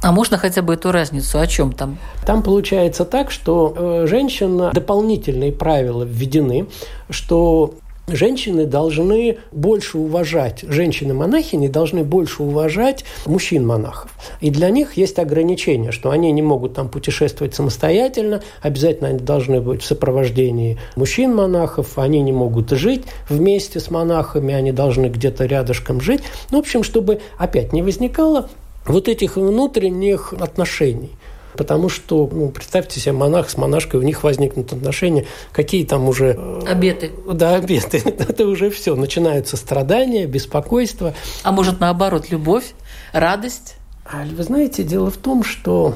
А 0.02 0.10
можно 0.10 0.36
хотя 0.36 0.62
бы 0.62 0.74
эту 0.74 0.90
разницу? 0.90 1.38
О 1.38 1.46
чем 1.46 1.72
там? 1.72 1.96
Там 2.26 2.42
получается 2.42 3.04
так, 3.04 3.30
что 3.30 3.72
э, 3.76 4.06
женщина 4.08 4.72
дополнительные 4.74 5.52
правила 5.52 6.02
введены, 6.02 6.66
что 7.08 7.74
женщины 8.08 8.66
должны 8.66 9.38
больше 9.52 9.98
уважать, 9.98 10.62
женщины-монахини 10.62 11.68
должны 11.68 12.04
больше 12.04 12.42
уважать 12.42 13.04
мужчин-монахов. 13.26 14.10
И 14.40 14.50
для 14.50 14.70
них 14.70 14.96
есть 14.96 15.18
ограничения, 15.18 15.92
что 15.92 16.10
они 16.10 16.32
не 16.32 16.42
могут 16.42 16.74
там 16.74 16.88
путешествовать 16.88 17.54
самостоятельно, 17.54 18.42
обязательно 18.60 19.10
они 19.10 19.18
должны 19.18 19.60
быть 19.60 19.82
в 19.82 19.86
сопровождении 19.86 20.78
мужчин-монахов, 20.96 21.98
они 21.98 22.20
не 22.22 22.32
могут 22.32 22.70
жить 22.70 23.04
вместе 23.28 23.80
с 23.80 23.90
монахами, 23.90 24.54
они 24.54 24.72
должны 24.72 25.06
где-то 25.06 25.46
рядышком 25.46 26.00
жить. 26.00 26.22
Ну, 26.50 26.58
в 26.58 26.60
общем, 26.60 26.82
чтобы 26.82 27.20
опять 27.38 27.72
не 27.72 27.82
возникало 27.82 28.48
вот 28.86 29.08
этих 29.08 29.36
внутренних 29.36 30.32
отношений. 30.32 31.10
Потому 31.56 31.88
что, 31.88 32.28
ну, 32.32 32.48
представьте 32.50 32.98
себе, 33.00 33.12
монах 33.12 33.50
с 33.50 33.56
монашкой, 33.56 34.00
у 34.00 34.02
них 34.02 34.22
возникнут 34.22 34.72
отношения, 34.72 35.26
какие 35.52 35.84
там 35.84 36.08
уже... 36.08 36.36
Э, 36.38 36.60
обеты. 36.66 37.10
Да, 37.30 37.56
обеты. 37.56 37.98
Это 38.04 38.46
уже 38.46 38.70
все. 38.70 38.94
Начинаются 38.96 39.56
страдания, 39.56 40.26
беспокойство. 40.26 41.14
А 41.42 41.52
может, 41.52 41.80
наоборот, 41.80 42.30
любовь, 42.30 42.72
радость? 43.12 43.76
А 44.04 44.24
вы 44.24 44.42
знаете, 44.42 44.82
дело 44.82 45.10
в 45.10 45.16
том, 45.16 45.44
что 45.44 45.94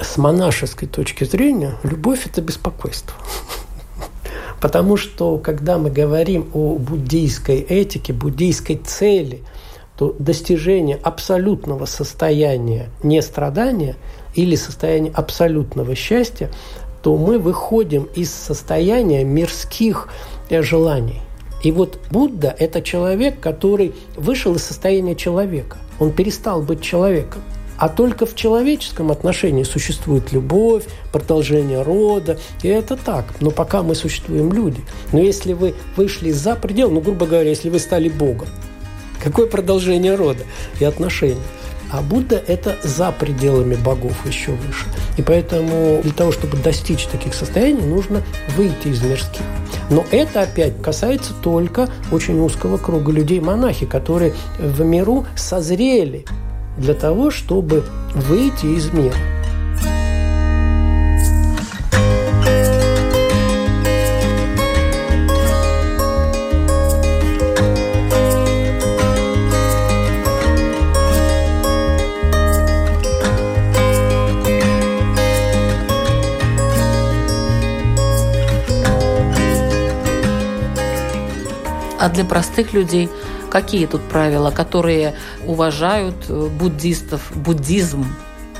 с 0.00 0.16
монашеской 0.16 0.88
точки 0.88 1.24
зрения 1.24 1.76
любовь– 1.82 2.26
это 2.26 2.42
беспокойство. 2.42 3.14
Потому 4.60 4.96
что, 4.96 5.38
когда 5.38 5.78
мы 5.78 5.90
говорим 5.90 6.50
о 6.52 6.76
буддийской 6.76 7.60
этике, 7.60 8.12
буддийской 8.12 8.76
цели, 8.76 9.42
то 9.96 10.14
достижение 10.18 10.98
абсолютного 11.02 11.86
состояния 11.86 12.90
нестрадания 13.02 13.96
или 14.34 14.54
состояния 14.54 15.10
абсолютного 15.14 15.94
счастья, 15.94 16.50
то 17.02 17.16
мы 17.16 17.38
выходим 17.38 18.08
из 18.14 18.32
состояния 18.32 19.24
мирских 19.24 20.08
э, 20.50 20.62
желаний. 20.62 21.20
И 21.62 21.72
вот 21.72 21.98
Будда– 22.10 22.54
это 22.58 22.82
человек, 22.82 23.40
который 23.40 23.94
вышел 24.16 24.54
из 24.54 24.64
состояния 24.64 25.14
человека. 25.14 25.78
Он 25.98 26.12
перестал 26.12 26.62
быть 26.62 26.82
человеком. 26.82 27.42
А 27.78 27.88
только 27.88 28.24
в 28.24 28.34
человеческом 28.34 29.10
отношении 29.10 29.62
существует 29.62 30.32
любовь, 30.32 30.84
продолжение 31.12 31.82
рода. 31.82 32.38
И 32.62 32.68
это 32.68 32.96
так. 32.96 33.24
Но 33.40 33.50
пока 33.50 33.82
мы 33.82 33.94
существуем 33.94 34.52
люди. 34.52 34.80
Но 35.12 35.20
если 35.20 35.52
вы 35.52 35.74
вышли 35.96 36.30
за 36.30 36.56
предел, 36.56 36.90
ну, 36.90 37.00
грубо 37.00 37.26
говоря, 37.26 37.50
если 37.50 37.68
вы 37.68 37.78
стали 37.78 38.08
Богом, 38.08 38.48
какое 39.26 39.46
продолжение 39.48 40.14
рода 40.14 40.44
и 40.78 40.84
отношений? 40.84 41.42
А 41.90 42.00
Будда– 42.00 42.42
это 42.46 42.76
за 42.82 43.10
пределами 43.12 43.74
богов 43.74 44.26
еще 44.26 44.52
выше. 44.52 44.86
И 45.16 45.22
поэтому 45.22 46.00
для 46.02 46.12
того, 46.12 46.30
чтобы 46.32 46.56
достичь 46.56 47.06
таких 47.06 47.34
состояний, 47.34 47.82
нужно 47.82 48.22
выйти 48.56 48.88
из 48.88 49.02
мирских. 49.02 49.42
Но 49.90 50.04
это 50.10 50.42
опять 50.42 50.80
касается 50.80 51.32
только 51.42 51.88
очень 52.12 52.38
узкого 52.40 52.76
круга 52.76 53.12
людей-монахи, 53.12 53.86
которые 53.86 54.34
в 54.58 54.82
миру 54.82 55.26
созрели 55.36 56.24
для 56.76 56.94
того, 56.94 57.30
чтобы 57.30 57.84
выйти 58.14 58.66
из 58.66 58.92
мира. 58.92 59.14
А 82.06 82.08
для 82.08 82.24
простых 82.24 82.72
людей 82.72 83.08
какие 83.50 83.86
тут 83.86 84.00
правила, 84.00 84.52
которые 84.52 85.14
уважают 85.44 86.14
э, 86.28 86.48
буддистов, 86.56 87.32
буддизм? 87.34 88.06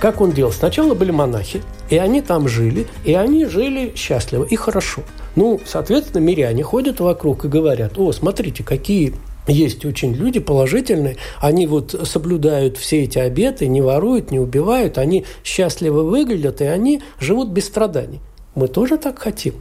Как 0.01 0.21
он 0.21 0.33
делал? 0.33 0.51
Сначала 0.51 0.95
были 0.95 1.13
монахи, 1.13 1.63
и 1.89 1.97
они 1.97 2.23
там 2.23 2.49
жили, 2.49 2.89
и 3.05 3.15
они 3.15 3.47
жили 3.47 3.93
счастливо 3.95 4.43
и 4.43 4.57
хорошо. 4.57 5.03
Ну, 5.37 5.61
соответственно, 5.65 6.23
миряне 6.23 6.65
ходят 6.65 6.99
вокруг 6.99 7.45
и 7.45 7.49
говорят, 7.49 7.97
о, 8.01 8.11
смотрите, 8.11 8.65
какие 8.65 9.15
есть 9.47 9.85
очень 9.85 10.13
люди 10.13 10.41
положительные, 10.41 11.17
они 11.41 11.69
вот 11.69 11.95
соблюдают 12.03 12.77
все 12.79 13.05
эти 13.05 13.21
обеты, 13.21 13.69
не 13.69 13.81
воруют, 13.81 14.33
не 14.33 14.41
убивают, 14.41 14.99
они 14.99 15.25
счастливо 15.45 16.03
выглядят, 16.03 16.61
и 16.63 16.65
они 16.65 17.01
живут 17.21 17.51
без 17.51 17.67
страданий. 17.67 18.21
Мы 18.57 18.67
тоже 18.67 18.99
так 18.99 19.21
хотим. 19.21 19.55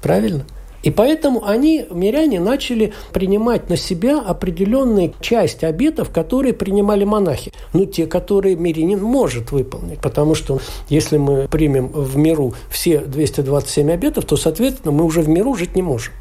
Правильно? 0.00 0.46
И 0.86 0.90
поэтому 0.92 1.44
они, 1.44 1.84
миряне, 1.90 2.38
начали 2.38 2.92
принимать 3.12 3.68
на 3.68 3.76
себя 3.76 4.20
определенную 4.20 5.12
часть 5.20 5.64
обетов, 5.64 6.10
которые 6.10 6.54
принимали 6.54 7.02
монахи. 7.02 7.52
Ну, 7.72 7.86
те, 7.86 8.06
которые 8.06 8.54
мирянин 8.54 9.02
может 9.02 9.50
выполнить. 9.50 9.98
Потому 9.98 10.36
что 10.36 10.60
если 10.88 11.16
мы 11.16 11.48
примем 11.48 11.88
в 11.88 12.16
миру 12.16 12.54
все 12.70 13.00
227 13.00 13.90
обетов, 13.90 14.26
то, 14.26 14.36
соответственно, 14.36 14.92
мы 14.92 15.04
уже 15.04 15.22
в 15.22 15.28
миру 15.28 15.56
жить 15.56 15.74
не 15.74 15.82
можем 15.82 16.14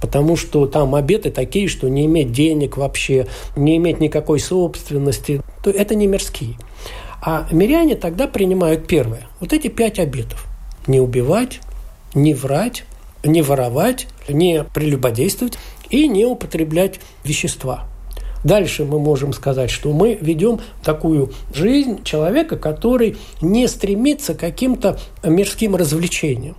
потому 0.00 0.36
что 0.36 0.66
там 0.66 0.94
обеты 0.94 1.32
такие, 1.32 1.66
что 1.66 1.88
не 1.88 2.06
иметь 2.06 2.30
денег 2.30 2.76
вообще, 2.76 3.26
не 3.56 3.76
иметь 3.78 3.98
никакой 3.98 4.38
собственности, 4.38 5.42
то 5.62 5.70
это 5.70 5.96
не 5.96 6.06
мирские. 6.06 6.54
А 7.20 7.48
миряне 7.50 7.96
тогда 7.96 8.28
принимают 8.28 8.86
первое. 8.86 9.26
Вот 9.40 9.52
эти 9.52 9.66
пять 9.66 9.98
обетов. 9.98 10.46
Не 10.86 11.00
убивать, 11.00 11.60
не 12.14 12.32
врать, 12.32 12.84
не 13.24 13.42
воровать, 13.42 14.08
не 14.28 14.64
прелюбодействовать 14.64 15.58
и 15.90 16.08
не 16.08 16.24
употреблять 16.24 17.00
вещества. 17.24 17.86
Дальше 18.44 18.84
мы 18.84 19.00
можем 19.00 19.32
сказать, 19.32 19.70
что 19.70 19.92
мы 19.92 20.16
ведем 20.20 20.60
такую 20.84 21.32
жизнь 21.52 22.04
человека, 22.04 22.56
который 22.56 23.16
не 23.40 23.66
стремится 23.66 24.34
к 24.34 24.38
каким-то 24.38 24.98
мирским 25.24 25.74
развлечениям. 25.74 26.56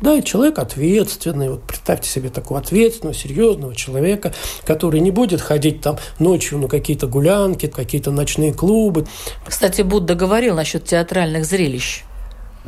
Да, 0.00 0.22
человек 0.22 0.60
ответственный. 0.60 1.50
Вот 1.50 1.64
представьте 1.64 2.08
себе 2.08 2.28
такого 2.28 2.60
ответственного, 2.60 3.14
серьезного 3.14 3.74
человека, 3.74 4.32
который 4.64 5.00
не 5.00 5.10
будет 5.10 5.40
ходить 5.40 5.80
там 5.80 5.98
ночью 6.20 6.58
на 6.58 6.68
какие-то 6.68 7.08
гулянки, 7.08 7.66
какие-то 7.66 8.12
ночные 8.12 8.54
клубы. 8.54 9.06
Кстати, 9.44 9.82
Будда 9.82 10.14
говорил 10.14 10.54
насчет 10.54 10.84
театральных 10.84 11.44
зрелищ. 11.44 12.04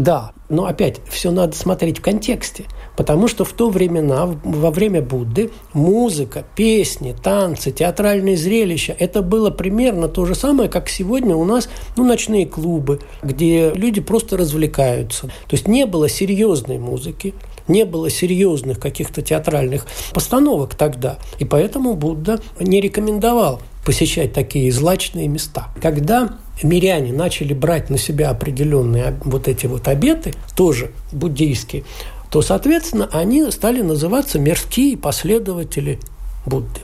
Да, 0.00 0.32
но 0.48 0.64
опять 0.64 0.98
все 1.10 1.30
надо 1.30 1.54
смотреть 1.54 1.98
в 1.98 2.00
контексте, 2.00 2.64
потому 2.96 3.28
что 3.28 3.44
в 3.44 3.52
то 3.52 3.68
времена, 3.68 4.24
во 4.42 4.70
время 4.70 5.02
Будды, 5.02 5.50
музыка, 5.74 6.42
песни, 6.56 7.14
танцы, 7.22 7.70
театральные 7.70 8.38
зрелища– 8.38 8.96
это 8.98 9.20
было 9.20 9.50
примерно 9.50 10.08
то 10.08 10.24
же 10.24 10.34
самое, 10.34 10.70
как 10.70 10.88
сегодня 10.88 11.36
у 11.36 11.44
нас 11.44 11.68
ну, 11.98 12.06
ночные 12.06 12.46
клубы, 12.46 13.00
где 13.22 13.72
люди 13.74 14.00
просто 14.00 14.38
развлекаются. 14.38 15.26
То 15.26 15.52
есть 15.52 15.68
не 15.68 15.84
было 15.84 16.08
серьезной 16.08 16.78
музыки, 16.78 17.34
не 17.68 17.84
было 17.84 18.08
серьезных 18.08 18.80
каких-то 18.80 19.20
театральных 19.20 19.86
постановок 20.14 20.76
тогда. 20.76 21.18
И 21.38 21.44
поэтому 21.44 21.92
Будда 21.92 22.40
не 22.58 22.80
рекомендовал 22.80 23.60
посещать 23.85 24.33
такие 24.33 24.71
злачные 24.71 25.29
места. 25.29 25.69
Когда 25.81 26.37
миряне 26.62 27.12
начали 27.12 27.55
брать 27.55 27.90
на 27.90 27.99
себя 27.99 28.31
определенные 28.31 29.19
вот 29.25 29.49
эти 29.49 29.66
вот 29.66 29.88
обеты, 29.88 30.35
тоже 30.57 30.90
буддийские, 31.12 31.85
то, 32.31 32.43
соответственно, 32.43 33.09
они 33.12 33.51
стали 33.51 33.83
называться 33.83 34.38
мирские 34.38 34.97
последователи 34.97 35.99
Будды. 36.47 36.81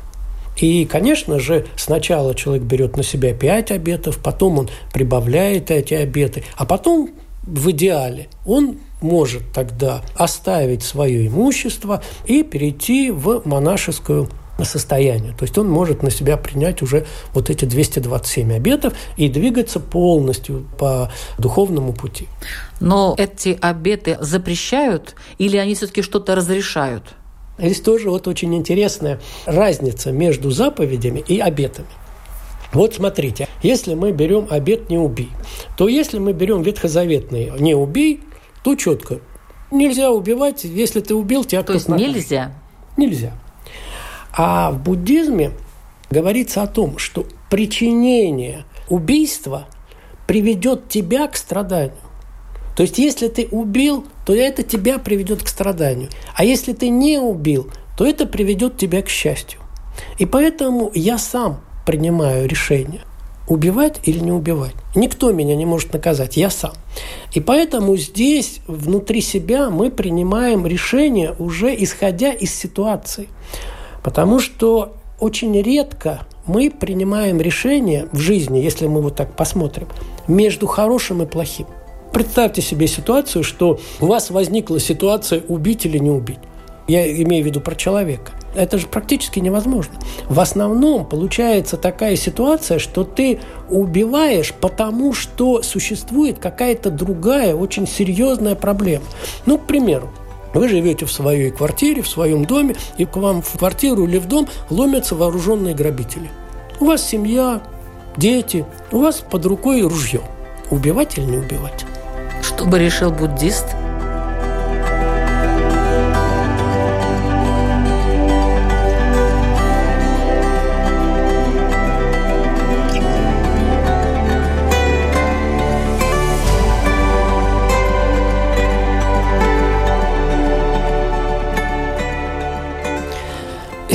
И, 0.58 0.86
конечно 0.86 1.38
же, 1.38 1.66
сначала 1.76 2.34
человек 2.34 2.64
берет 2.64 2.96
на 2.96 3.02
себя 3.02 3.34
пять 3.34 3.70
обетов, 3.70 4.18
потом 4.22 4.58
он 4.58 4.70
прибавляет 4.92 5.70
эти 5.70 5.94
обеты, 5.94 6.44
а 6.56 6.64
потом 6.64 7.10
в 7.42 7.70
идеале 7.70 8.28
он 8.44 8.78
может 9.00 9.42
тогда 9.52 10.02
оставить 10.14 10.82
свое 10.82 11.26
имущество 11.26 12.02
и 12.26 12.42
перейти 12.42 13.10
в 13.10 13.42
монашескую 13.44 14.28
состоянию. 14.64 15.34
То 15.34 15.44
есть 15.44 15.56
он 15.58 15.68
может 15.68 16.02
на 16.02 16.10
себя 16.10 16.36
принять 16.36 16.82
уже 16.82 17.06
вот 17.34 17.50
эти 17.50 17.64
227 17.64 18.52
обетов 18.54 18.94
и 19.16 19.28
двигаться 19.28 19.80
полностью 19.80 20.66
по 20.78 21.12
духовному 21.38 21.92
пути. 21.92 22.28
Но 22.80 23.14
эти 23.18 23.58
обеты 23.60 24.18
запрещают 24.20 25.14
или 25.38 25.56
они 25.56 25.74
все-таки 25.74 26.02
что-то 26.02 26.34
разрешают? 26.34 27.02
Здесь 27.58 27.80
тоже 27.80 28.10
вот 28.10 28.28
очень 28.28 28.54
интересная 28.54 29.20
разница 29.46 30.12
между 30.12 30.50
заповедями 30.50 31.24
и 31.26 31.38
обетами. 31.38 31.88
Вот 32.72 32.94
смотрите, 32.94 33.48
если 33.62 33.94
мы 33.94 34.12
берем 34.12 34.46
обет 34.50 34.90
«не 34.90 34.98
убий», 34.98 35.30
то 35.78 35.88
если 35.88 36.18
мы 36.18 36.32
берем 36.32 36.62
ветхозаветный 36.62 37.52
«не 37.58 37.74
убий», 37.74 38.20
то 38.62 38.74
четко 38.74 39.20
нельзя 39.70 40.10
убивать, 40.10 40.64
если 40.64 41.00
ты 41.00 41.14
убил, 41.14 41.44
тебя 41.44 41.62
То 41.62 41.72
есть 41.72 41.88
нельзя? 41.88 42.52
Нельзя. 42.96 43.32
А 44.36 44.70
в 44.70 44.82
буддизме 44.82 45.52
говорится 46.10 46.62
о 46.62 46.66
том, 46.66 46.98
что 46.98 47.26
причинение 47.50 48.64
убийства 48.88 49.66
приведет 50.26 50.88
тебя 50.88 51.26
к 51.26 51.36
страданию. 51.36 51.96
То 52.76 52.82
есть, 52.82 52.98
если 52.98 53.28
ты 53.28 53.48
убил, 53.50 54.04
то 54.26 54.34
это 54.34 54.62
тебя 54.62 54.98
приведет 54.98 55.42
к 55.42 55.48
страданию. 55.48 56.10
А 56.34 56.44
если 56.44 56.74
ты 56.74 56.90
не 56.90 57.18
убил, 57.18 57.70
то 57.96 58.04
это 58.04 58.26
приведет 58.26 58.76
тебя 58.76 59.00
к 59.00 59.08
счастью. 59.08 59.60
И 60.18 60.26
поэтому 60.26 60.90
я 60.94 61.16
сам 61.16 61.60
принимаю 61.86 62.46
решение, 62.46 63.00
убивать 63.48 64.00
или 64.02 64.18
не 64.18 64.32
убивать. 64.32 64.74
Никто 64.94 65.32
меня 65.32 65.56
не 65.56 65.64
может 65.64 65.94
наказать, 65.94 66.36
я 66.36 66.50
сам. 66.50 66.72
И 67.32 67.40
поэтому 67.40 67.96
здесь, 67.96 68.60
внутри 68.66 69.22
себя, 69.22 69.70
мы 69.70 69.90
принимаем 69.90 70.66
решение 70.66 71.34
уже 71.38 71.74
исходя 71.82 72.32
из 72.32 72.54
ситуации. 72.54 73.28
Потому 74.06 74.38
что 74.38 74.94
очень 75.18 75.60
редко 75.60 76.20
мы 76.46 76.70
принимаем 76.70 77.40
решение 77.40 78.06
в 78.12 78.20
жизни, 78.20 78.60
если 78.60 78.86
мы 78.86 79.02
вот 79.02 79.16
так 79.16 79.34
посмотрим, 79.34 79.88
между 80.28 80.68
хорошим 80.68 81.22
и 81.22 81.26
плохим. 81.26 81.66
Представьте 82.12 82.62
себе 82.62 82.86
ситуацию, 82.86 83.42
что 83.42 83.80
у 84.00 84.06
вас 84.06 84.30
возникла 84.30 84.78
ситуация 84.78 85.42
убить 85.48 85.86
или 85.86 85.98
не 85.98 86.10
убить. 86.10 86.38
Я 86.86 87.04
имею 87.24 87.42
в 87.42 87.46
виду 87.46 87.60
про 87.60 87.74
человека. 87.74 88.30
Это 88.54 88.78
же 88.78 88.86
практически 88.86 89.40
невозможно. 89.40 89.94
В 90.28 90.38
основном 90.38 91.04
получается 91.04 91.76
такая 91.76 92.14
ситуация, 92.14 92.78
что 92.78 93.02
ты 93.02 93.40
убиваешь, 93.68 94.54
потому 94.54 95.14
что 95.14 95.62
существует 95.62 96.38
какая-то 96.38 96.92
другая, 96.92 97.56
очень 97.56 97.88
серьезная 97.88 98.54
проблема. 98.54 99.04
Ну, 99.46 99.58
к 99.58 99.66
примеру, 99.66 100.12
вы 100.54 100.68
живете 100.68 101.06
в 101.06 101.12
своей 101.12 101.50
квартире, 101.50 102.02
в 102.02 102.08
своем 102.08 102.44
доме, 102.44 102.76
и 102.96 103.04
к 103.04 103.16
вам 103.16 103.42
в 103.42 103.58
квартиру 103.58 104.04
или 104.04 104.18
в 104.18 104.26
дом 104.26 104.48
ломятся 104.70 105.14
вооруженные 105.14 105.74
грабители. 105.74 106.30
У 106.80 106.86
вас 106.86 107.06
семья, 107.06 107.62
дети, 108.16 108.64
у 108.92 109.00
вас 109.00 109.16
под 109.16 109.46
рукой 109.46 109.82
ружье. 109.82 110.20
Убивать 110.70 111.18
или 111.18 111.24
не 111.24 111.38
убивать? 111.38 111.86
Что 112.42 112.64
бы 112.64 112.78
решил 112.78 113.10
буддист– 113.10 113.66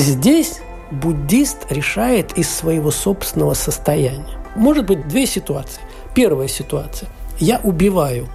Здесь 0.02 0.62
буддист 0.90 1.68
решает 1.70 2.36
из 2.36 2.50
своего 2.50 2.90
собственного 2.90 3.54
состояния. 3.54 4.40
Может 4.56 4.88
быть 4.88 5.08
две 5.08 5.28
ситуации. 5.28 5.80
Первая 6.16 6.48
ситуация. 6.48 7.08
Я 7.40 7.62
убиваю 7.64 8.28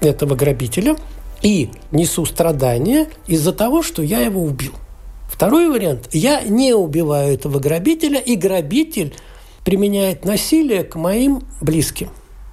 этого 0.00 0.34
грабителя 0.34 0.96
и 1.42 1.72
несу 1.90 2.24
страдания 2.24 3.06
из-за 3.26 3.52
того, 3.52 3.82
что 3.82 4.00
я 4.00 4.20
его 4.20 4.42
убил. 4.42 4.72
Второй 5.30 5.68
вариант. 5.68 6.08
Я 6.12 6.40
не 6.40 6.72
убиваю 6.72 7.34
этого 7.34 7.58
грабителя, 7.58 8.18
и 8.18 8.34
грабитель 8.34 9.14
применяет 9.62 10.24
насилие 10.24 10.84
к 10.84 10.94
моим 10.96 11.42
близким. 11.60 12.08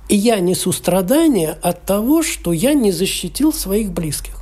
И 0.09 0.17
я 0.17 0.41
несу 0.41 0.73
страдания 0.73 1.57
от 1.61 1.85
того, 1.85 2.21
что 2.21 2.51
я 2.51 2.73
не 2.73 2.91
защитил 2.91 3.53
своих 3.53 3.93
близких. 3.93 4.41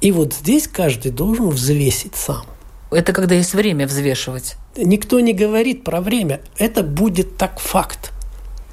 И 0.00 0.10
вот 0.10 0.34
здесь 0.34 0.66
каждый 0.66 1.12
должен 1.12 1.50
взвесить 1.50 2.16
сам. 2.16 2.44
Это 2.94 3.12
когда 3.12 3.34
есть 3.34 3.54
время 3.54 3.86
взвешивать. 3.86 4.56
Никто 4.76 5.18
не 5.20 5.32
говорит 5.32 5.82
про 5.82 6.00
время. 6.00 6.40
Это 6.58 6.82
будет 6.82 7.36
так 7.36 7.58
факт. 7.58 8.12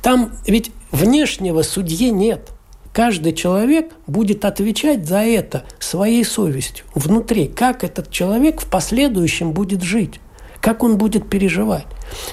Там 0.04 0.34
ведь 0.46 0.72
внешнего 0.92 1.64
судьи 1.64 2.12
нет. 2.12 2.50
Каждый 2.94 3.34
человек 3.34 3.92
будет 4.06 4.46
отвечать 4.46 5.08
за 5.08 5.20
это 5.20 5.64
своей 5.80 6.24
совестью 6.24 6.86
внутри. 6.94 7.48
Как 7.48 7.84
этот 7.84 8.12
человек 8.12 8.62
в 8.62 8.70
последующем 8.70 9.52
будет 9.54 9.82
жить 9.82 10.20
как 10.62 10.84
он 10.84 11.00
будет 11.00 11.28
переживать. 11.28 11.88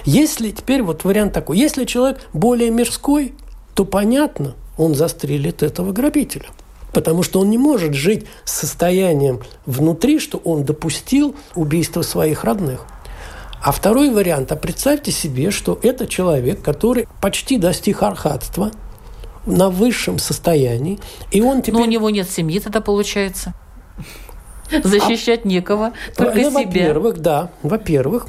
Если 0.05 0.51
теперь 0.51 0.83
вот 0.83 1.05
вариант 1.05 1.33
такой, 1.33 1.57
если 1.57 1.87
человек 1.87 2.20
более 2.35 2.70
мирской, 2.70 3.33
то 3.74 3.87
понятно, 3.87 4.55
он 4.77 4.94
застрелит 4.94 5.62
этого 5.62 5.92
грабителя 5.92 6.44
потому 6.92 7.22
что 7.22 7.40
он 7.40 7.51
не 7.51 7.59
может 7.59 7.94
жить 7.94 8.27
с 8.44 8.53
состоянием 8.53 9.40
внутри, 9.66 10.18
что 10.18 10.38
он 10.38 10.64
допустил 10.64 11.35
убийство 11.55 12.03
своих 12.03 12.44
родных. 12.44 12.85
А 13.61 13.72
второй 13.72 14.11
вариант, 14.11 14.53
а 14.53 14.57
представьте 14.57 15.11
себе, 15.11 15.51
что 15.51 15.79
это 15.83 16.07
человек, 16.07 16.62
который 16.62 17.09
почти 17.20 17.59
достиг 17.59 18.03
архатства 18.03 18.70
на 19.46 19.68
высшем 19.68 20.18
состоянии, 20.18 20.98
и 21.31 21.40
он 21.40 21.62
теперь... 21.62 21.74
Но 21.74 21.83
у 21.83 21.87
него 21.87 22.11
нет 22.11 22.31
семьи 22.31 22.61
тогда 22.61 22.81
получается. 22.81 23.55
Защищать 24.85 25.44
а... 25.44 25.48
некого, 25.48 25.92
только 26.16 26.37
ну, 26.37 26.51
себя. 26.51 26.64
Во-первых, 26.64 27.18
да, 27.18 27.51
во-первых. 27.62 28.27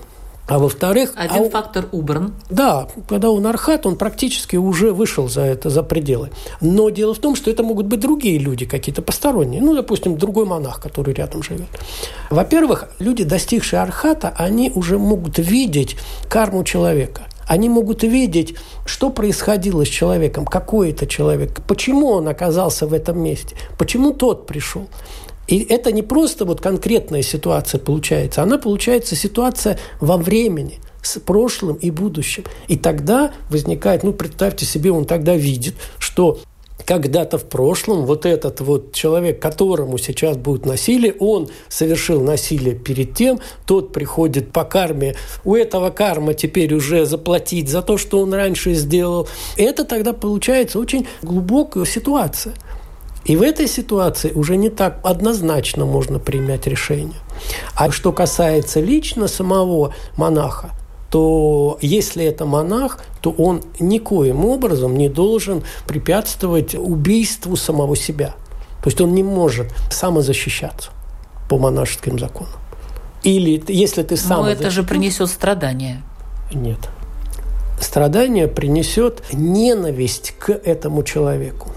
А 0.50 0.58
во-вторых... 0.58 1.14
Один 1.16 1.46
а... 1.46 1.50
фактор 1.50 1.86
убран. 1.92 2.34
Да, 2.50 2.88
когда 3.08 3.30
он 3.30 3.46
архат, 3.46 3.86
он 3.86 3.96
практически 3.96 4.56
уже 4.56 4.92
вышел 4.92 5.30
за 5.30 5.42
это, 5.42 5.70
за 5.70 5.84
пределы. 5.84 6.32
Но 6.60 6.90
дело 6.90 7.14
в 7.14 7.20
том, 7.20 7.36
что 7.36 7.52
это 7.52 7.64
могут 7.64 7.86
быть 7.86 8.00
другие 8.00 8.40
люди, 8.40 8.66
какие-то 8.66 9.02
посторонние. 9.02 9.62
Ну, 9.62 9.76
допустим, 9.76 10.18
другой 10.18 10.46
монах, 10.46 10.82
который 10.82 11.14
рядом 11.14 11.44
живет. 11.44 11.68
Во-первых, 12.30 12.90
люди, 13.00 13.24
достигшие 13.24 13.82
архата, 13.82 14.34
они 14.36 14.72
уже 14.74 14.98
могут 14.98 15.38
видеть 15.38 15.98
карму 16.28 16.64
человека. 16.64 17.24
Они 17.48 17.68
могут 17.68 18.04
видеть, 18.04 18.56
что 18.86 19.10
происходило 19.10 19.84
с 19.84 19.88
человеком, 19.88 20.46
какой 20.46 20.92
это 20.92 21.08
человек, 21.08 21.62
почему 21.68 22.10
он 22.10 22.28
оказался 22.28 22.86
в 22.86 22.94
этом 22.94 23.20
месте, 23.20 23.56
почему 23.78 24.14
тот 24.14 24.46
пришел. 24.46 24.88
И 25.50 25.66
это 25.68 25.92
не 25.92 26.04
просто 26.04 26.46
вот 26.46 26.62
конкретная 26.62 27.24
ситуация 27.24 27.80
получается, 27.80 28.44
она 28.44 28.60
получается 28.60 29.16
ситуация 29.16 29.80
во 30.00 30.16
времени 30.18 30.80
с 31.02 31.20
прошлым 31.20 31.76
и 31.78 31.90
будущим. 31.90 32.44
И 32.68 32.78
тогда 32.78 33.32
возникает, 33.50 34.04
ну, 34.04 34.14
представьте 34.14 34.68
себе, 34.68 34.92
он 34.92 35.06
тогда 35.06 35.36
видит, 35.36 35.74
что 35.98 36.40
когда-то 36.86 37.40
в 37.40 37.46
прошлом 37.46 38.06
вот 38.06 38.28
этот 38.28 38.62
вот 38.62 38.94
человек, 38.94 39.42
которому 39.42 39.98
сейчас 39.98 40.38
будет 40.38 40.68
насилие, 40.68 41.16
он 41.20 41.50
совершил 41.68 42.22
насилие 42.22 42.76
перед 42.76 43.16
тем, 43.16 43.40
тот 43.66 43.92
приходит 43.92 44.52
по 44.52 44.64
карме, 44.66 45.16
у 45.44 45.56
этого 45.56 45.90
карма 45.90 46.36
теперь 46.36 46.76
уже 46.76 47.08
заплатить 47.08 47.70
за 47.70 47.82
то, 47.82 47.98
что 47.98 48.20
он 48.20 48.34
раньше 48.36 48.76
сделал. 48.76 49.28
Это 49.58 49.84
тогда 49.84 50.14
получается 50.14 50.78
очень 50.78 51.08
глубокая 51.24 51.86
ситуация– 51.86 52.54
и 53.26 53.36
в 53.36 53.42
этой 53.42 53.68
ситуации 53.68 54.32
уже 54.32 54.56
не 54.56 54.70
так 54.70 55.00
однозначно 55.04 55.86
можно 55.86 56.20
принять 56.20 56.68
решение. 56.68 57.20
А 57.76 57.92
что 57.92 58.12
касается 58.12 58.80
лично 58.80 59.28
самого 59.28 59.94
монаха, 60.16 60.72
то 61.12 61.78
если 61.82 62.24
это 62.26 62.46
монах, 62.46 63.00
то 63.22 63.32
он 63.32 63.64
никоим 63.80 64.46
образом 64.46 64.96
не 64.96 65.10
должен 65.10 65.64
препятствовать 65.88 66.76
убийству 66.76 67.56
самого 67.56 67.96
себя. 67.96 68.36
То 68.82 68.90
есть 68.90 69.02
он 69.02 69.14
не 69.14 69.24
может 69.24 69.68
самозащищаться 69.92 70.92
по 71.50 71.58
монашеским 71.58 72.20
законам. 72.20 72.54
Или 73.24 73.62
если 73.68 74.04
ты 74.04 74.16
сам... 74.16 74.44
Но 74.44 74.50
это 74.50 74.70
же 74.70 74.84
принесет 74.84 75.30
страдания. 75.30 76.04
Нет. 76.54 76.80
Страдание 77.82 78.48
принесет 78.48 79.24
ненависть 79.34 80.36
к 80.38 80.52
этому 80.52 81.04
человеку 81.04 81.70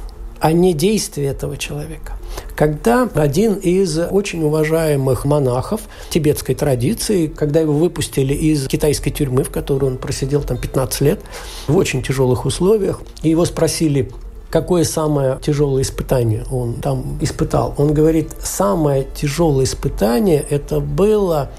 а 0.42 0.50
не 0.50 0.74
действие 0.74 1.28
этого 1.28 1.56
человека. 1.56 2.14
Когда 2.56 3.08
один 3.14 3.54
из 3.54 3.96
очень 3.96 4.42
уважаемых 4.42 5.24
монахов 5.24 5.82
тибетской 6.10 6.56
традиции, 6.56 7.28
когда 7.28 7.60
его 7.60 7.72
выпустили 7.72 8.34
из 8.34 8.66
китайской 8.66 9.12
тюрьмы, 9.12 9.44
в 9.44 9.50
которой 9.50 9.84
он 9.84 9.98
просидел 9.98 10.42
там 10.42 10.58
15 10.58 11.00
лет, 11.02 11.20
в 11.68 11.76
очень 11.76 12.02
тяжелых 12.02 12.44
условиях, 12.44 13.02
и 13.22 13.30
его 13.30 13.44
спросили, 13.44 14.10
какое 14.50 14.82
самое 14.82 15.38
тяжелое 15.40 15.82
испытание 15.82 16.44
он 16.50 16.74
там 16.74 17.18
испытал. 17.20 17.76
Он 17.78 17.94
говорит, 17.94 18.30
самое 18.42 19.06
тяжелое 19.14 19.64
испытание– 19.64 20.44
это 20.50 20.80
было 20.80 21.52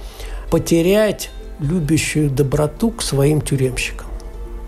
потерять 0.52 1.30
любящую 1.60 2.30
доброту 2.30 2.92
к 2.92 3.02
своим 3.02 3.40
тюремщикам. 3.40 4.08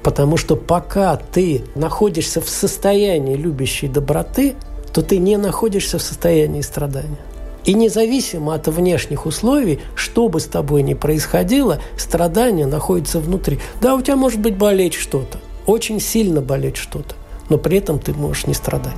Потому 0.05 0.37
что 0.37 0.55
пока 0.55 1.15
ты 1.15 1.63
находишься 1.73 2.39
в 2.39 2.47
состоянии 2.47 3.35
любящей 3.35 3.87
доброты, 3.87 4.53
то 4.93 5.01
ты 5.01 5.17
не 5.17 5.35
находишься 5.35 5.97
в 5.97 6.01
состоянии 6.03 6.61
страдания. 6.61 7.17
И 7.65 7.73
независимо 7.73 8.53
от 8.53 8.67
внешних 8.67 9.25
условий, 9.25 9.79
что 9.95 10.29
бы 10.29 10.39
с 10.39 10.45
тобой 10.45 10.83
ни 10.83 10.93
происходило, 10.93 11.79
страдание 11.97 12.67
находится 12.67 13.19
внутри. 13.19 13.57
Да, 13.81 13.95
у 13.95 14.01
тебя 14.03 14.15
может 14.15 14.39
быть 14.39 14.55
болеть 14.55 14.93
что-то, 14.93 15.39
очень 15.65 15.99
сильно 15.99 16.39
болеть 16.39 16.77
что-то, 16.77 17.15
но 17.49 17.57
при 17.57 17.79
этом 17.79 17.97
ты 17.97 18.13
можешь 18.13 18.45
не 18.45 18.53
страдать. 18.53 18.93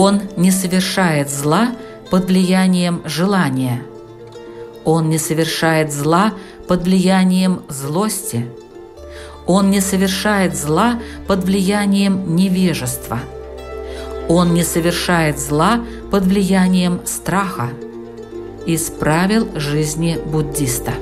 Он 0.00 0.20
не 0.36 0.52
совершает 0.52 1.28
зла 1.28 1.70
под 2.08 2.26
влиянием 2.26 3.02
желания. 3.04 3.82
Он 4.84 5.10
не 5.10 5.18
совершает 5.18 5.92
зла 5.92 6.34
под 6.68 6.84
влиянием 6.84 7.62
злости. 7.68 8.46
Он 9.48 9.72
не 9.72 9.80
совершает 9.80 10.56
зла 10.56 11.00
под 11.26 11.42
влиянием 11.42 12.36
невежества. 12.36 13.18
Он 14.28 14.54
не 14.54 14.62
совершает 14.62 15.40
зла 15.40 15.80
под 16.12 16.22
влиянием 16.26 17.00
страха. 17.04 17.70
из 18.66 18.90
правил 18.90 19.48
жизни 19.56 20.16
буддиста. 20.24 20.92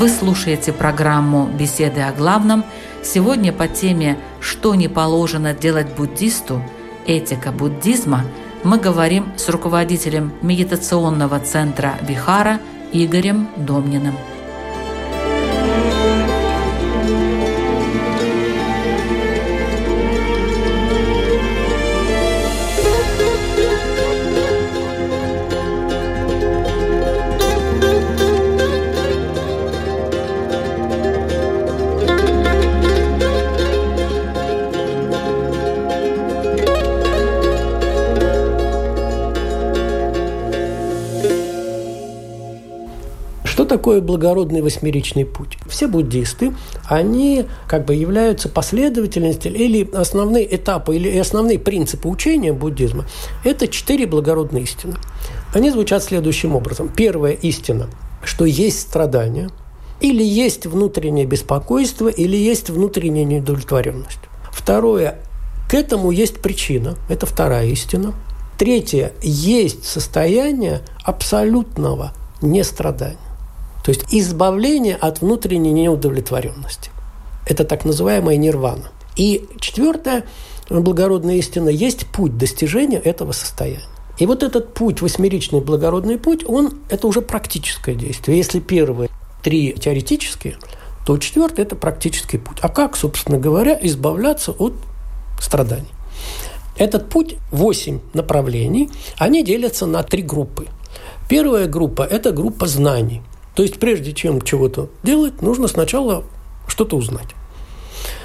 Вы 0.00 0.08
слушаете 0.08 0.72
программу 0.72 1.44
«Беседы 1.46 2.00
о 2.00 2.10
главном». 2.12 2.64
Сегодня 3.02 3.52
по 3.52 3.68
теме 3.68 4.16
«Что 4.40 4.74
не 4.74 4.88
положено 4.88 5.52
делать 5.52 5.94
буддисту? 5.94 6.62
Этика 7.06 7.52
буддизма» 7.52 8.24
мы 8.64 8.78
говорим 8.78 9.26
с 9.36 9.50
руководителем 9.50 10.32
медитационного 10.40 11.38
центра 11.40 11.98
«Вихара» 12.00 12.60
Игорем 12.94 13.50
Домниным. 13.56 14.16
Такое 43.90 44.02
благородный 44.02 44.62
восьмеричный 44.62 45.24
путь? 45.24 45.58
Все 45.66 45.88
буддисты, 45.88 46.54
они 46.88 47.46
как 47.66 47.86
бы 47.86 47.94
являются 47.96 48.48
последовательностями 48.48 49.58
или 49.58 49.90
основные 49.92 50.54
этапы, 50.54 50.94
или 50.94 51.18
основные 51.18 51.58
принципы 51.58 52.08
учения 52.08 52.52
буддизма. 52.52 53.06
Это 53.42 53.66
четыре 53.66 54.06
благородные 54.06 54.62
истины. 54.62 54.94
Они 55.52 55.70
звучат 55.70 56.04
следующим 56.04 56.54
образом. 56.54 56.88
Первая 56.88 57.32
истина, 57.32 57.88
что 58.22 58.44
есть 58.44 58.80
страдания, 58.80 59.50
или 60.00 60.22
есть 60.22 60.66
внутреннее 60.66 61.26
беспокойство, 61.26 62.06
или 62.06 62.36
есть 62.36 62.70
внутренняя 62.70 63.24
неудовлетворенность. 63.24 64.20
Второе, 64.52 65.18
к 65.68 65.74
этому 65.74 66.12
есть 66.12 66.40
причина, 66.40 66.94
это 67.08 67.26
вторая 67.26 67.66
истина. 67.66 68.14
Третье, 68.56 69.14
есть 69.20 69.84
состояние 69.84 70.82
абсолютного 71.02 72.12
нестрадания. 72.40 73.18
То 73.84 73.90
есть 73.90 74.04
избавление 74.10 74.96
от 74.96 75.20
внутренней 75.20 75.72
неудовлетворенности. 75.72 76.90
Это 77.46 77.64
так 77.64 77.84
называемая 77.84 78.36
нирвана. 78.36 78.90
И 79.16 79.46
четвертое, 79.58 80.24
благородная 80.68 81.36
истина, 81.36 81.68
есть 81.68 82.06
путь 82.06 82.36
достижения 82.36 82.98
этого 82.98 83.32
состояния. 83.32 83.88
И 84.18 84.26
вот 84.26 84.42
этот 84.42 84.74
путь, 84.74 85.00
восьмеричный 85.00 85.60
благородный 85.60 86.18
путь, 86.18 86.44
он– 86.46 86.80
это 86.90 87.06
уже 87.06 87.22
практическое 87.22 87.94
действие. 87.94 88.36
Если 88.36 88.60
первые 88.60 89.08
три 89.42 89.72
теоретические, 89.72 90.58
то 91.06 91.16
четвертый– 91.16 91.62
это 91.64 91.74
практический 91.74 92.36
путь. 92.36 92.58
А 92.60 92.68
как, 92.68 92.96
собственно 92.96 93.38
говоря, 93.38 93.78
избавляться 93.80 94.52
от 94.52 94.74
страданий? 95.40 95.88
Этот 96.76 97.08
путь, 97.08 97.36
восемь 97.50 98.00
направлений, 98.12 98.90
они 99.16 99.42
делятся 99.42 99.86
на 99.86 100.02
три 100.02 100.22
группы. 100.22 100.66
Первая 101.28 101.66
группа– 101.66 102.02
это 102.10 102.32
группа 102.32 102.66
знаний. 102.66 103.22
То 103.54 103.62
есть 103.62 103.78
прежде 103.78 104.12
чем 104.12 104.40
чего-то 104.40 104.88
делать, 105.02 105.42
нужно 105.42 105.68
сначала 105.68 106.24
что-то 106.66 106.96
узнать. 106.96 107.28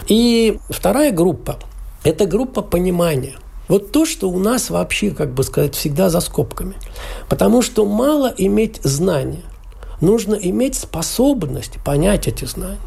И 0.08 0.60
вторая 0.70 1.12
группа– 1.12 1.60
это 2.04 2.26
группа 2.26 2.62
понимания. 2.62 3.36
Вот 3.68 3.92
то, 3.92 4.06
что 4.06 4.30
у 4.30 4.38
нас 4.38 4.70
вообще, 4.70 5.10
как 5.10 5.34
бы 5.34 5.44
сказать, 5.44 5.74
всегда 5.74 6.10
за 6.10 6.20
скобками. 6.20 6.76
Потому 7.28 7.62
что 7.62 7.86
мало 7.86 8.32
иметь 8.38 8.80
знания. 8.84 9.44
Нужно 10.02 10.36
иметь 10.36 10.76
способность 10.76 11.84
понять 11.84 12.28
эти 12.28 12.46
знания. 12.46 12.78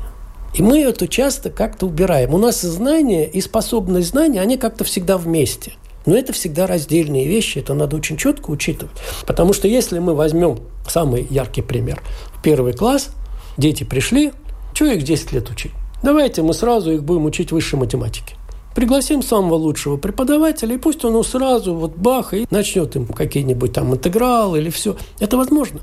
И 0.55 0.62
мы 0.62 0.81
это 0.81 1.09
часто 1.09 1.51
как-то 1.51 1.87
убираем. 1.87 2.33
У 2.33 2.38
нас 2.38 2.61
знания 2.61 3.29
и 3.29 3.40
способность 3.40 4.11
знания, 4.11 4.40
они 4.40 4.57
как-то 4.57 4.85
всегда 4.85 5.18
вместе. 5.18 5.72
Но 6.08 6.16
это 6.16 6.32
всегда 6.32 6.66
раздельные 6.66 7.28
вещи, 7.28 7.58
это 7.58 7.74
надо 7.74 7.96
очень 7.96 8.16
четко 8.16 8.50
учитывать. 8.50 8.96
Потому 9.26 9.52
что 9.52 9.68
если 9.68 9.98
мы 9.98 10.14
возьмем 10.14 10.60
самый 10.88 11.26
яркий 11.28 11.60
пример– 11.60 12.02
первый 12.42 12.72
класс, 12.72 13.10
дети 13.58 13.84
пришли, 13.84 14.32
что 14.72 14.86
их 14.86 15.02
10 15.02 15.32
лет 15.32 15.50
учить? 15.50 15.72
Давайте 16.02 16.40
мы 16.40 16.54
сразу 16.54 16.92
их 16.92 17.04
будем 17.04 17.26
учить 17.26 17.52
высшей 17.52 17.78
математике. 17.78 18.36
Пригласим 18.74 19.22
самого 19.22 19.56
лучшего 19.56 19.98
преподавателя, 19.98 20.76
и 20.76 20.78
пусть 20.78 21.04
он 21.04 21.22
сразу 21.24 21.74
вот 21.74 21.94
бах 21.96 22.32
и 22.32 22.46
начнет 22.50 22.96
им 22.96 23.04
какие-нибудь 23.04 23.74
там 23.74 23.92
интегралы 23.92 24.60
или 24.60 24.70
все. 24.70 24.96
Это 25.20 25.36
возможно? 25.36 25.80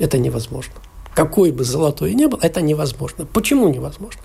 Это 0.00 0.18
невозможно. 0.18 0.74
Какой 1.14 1.52
бы 1.52 1.62
золотой 1.62 2.12
ни 2.14 2.26
был, 2.26 2.40
это 2.42 2.60
невозможно. 2.60 3.24
Почему 3.24 3.68
невозможно? 3.68 4.20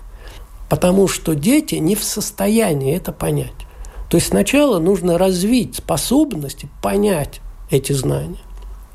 Потому 0.68 1.06
что 1.06 1.36
дети 1.36 1.76
не 1.76 1.94
в 1.94 2.02
состоянии 2.02 2.96
это 2.96 3.12
понять. 3.12 3.67
То 4.10 4.16
есть 4.16 4.28
сначала 4.28 4.78
нужно 4.78 5.18
развить 5.18 5.76
способности 5.76 6.68
понять 6.82 7.40
эти 7.70 7.92
знания. 7.92 8.38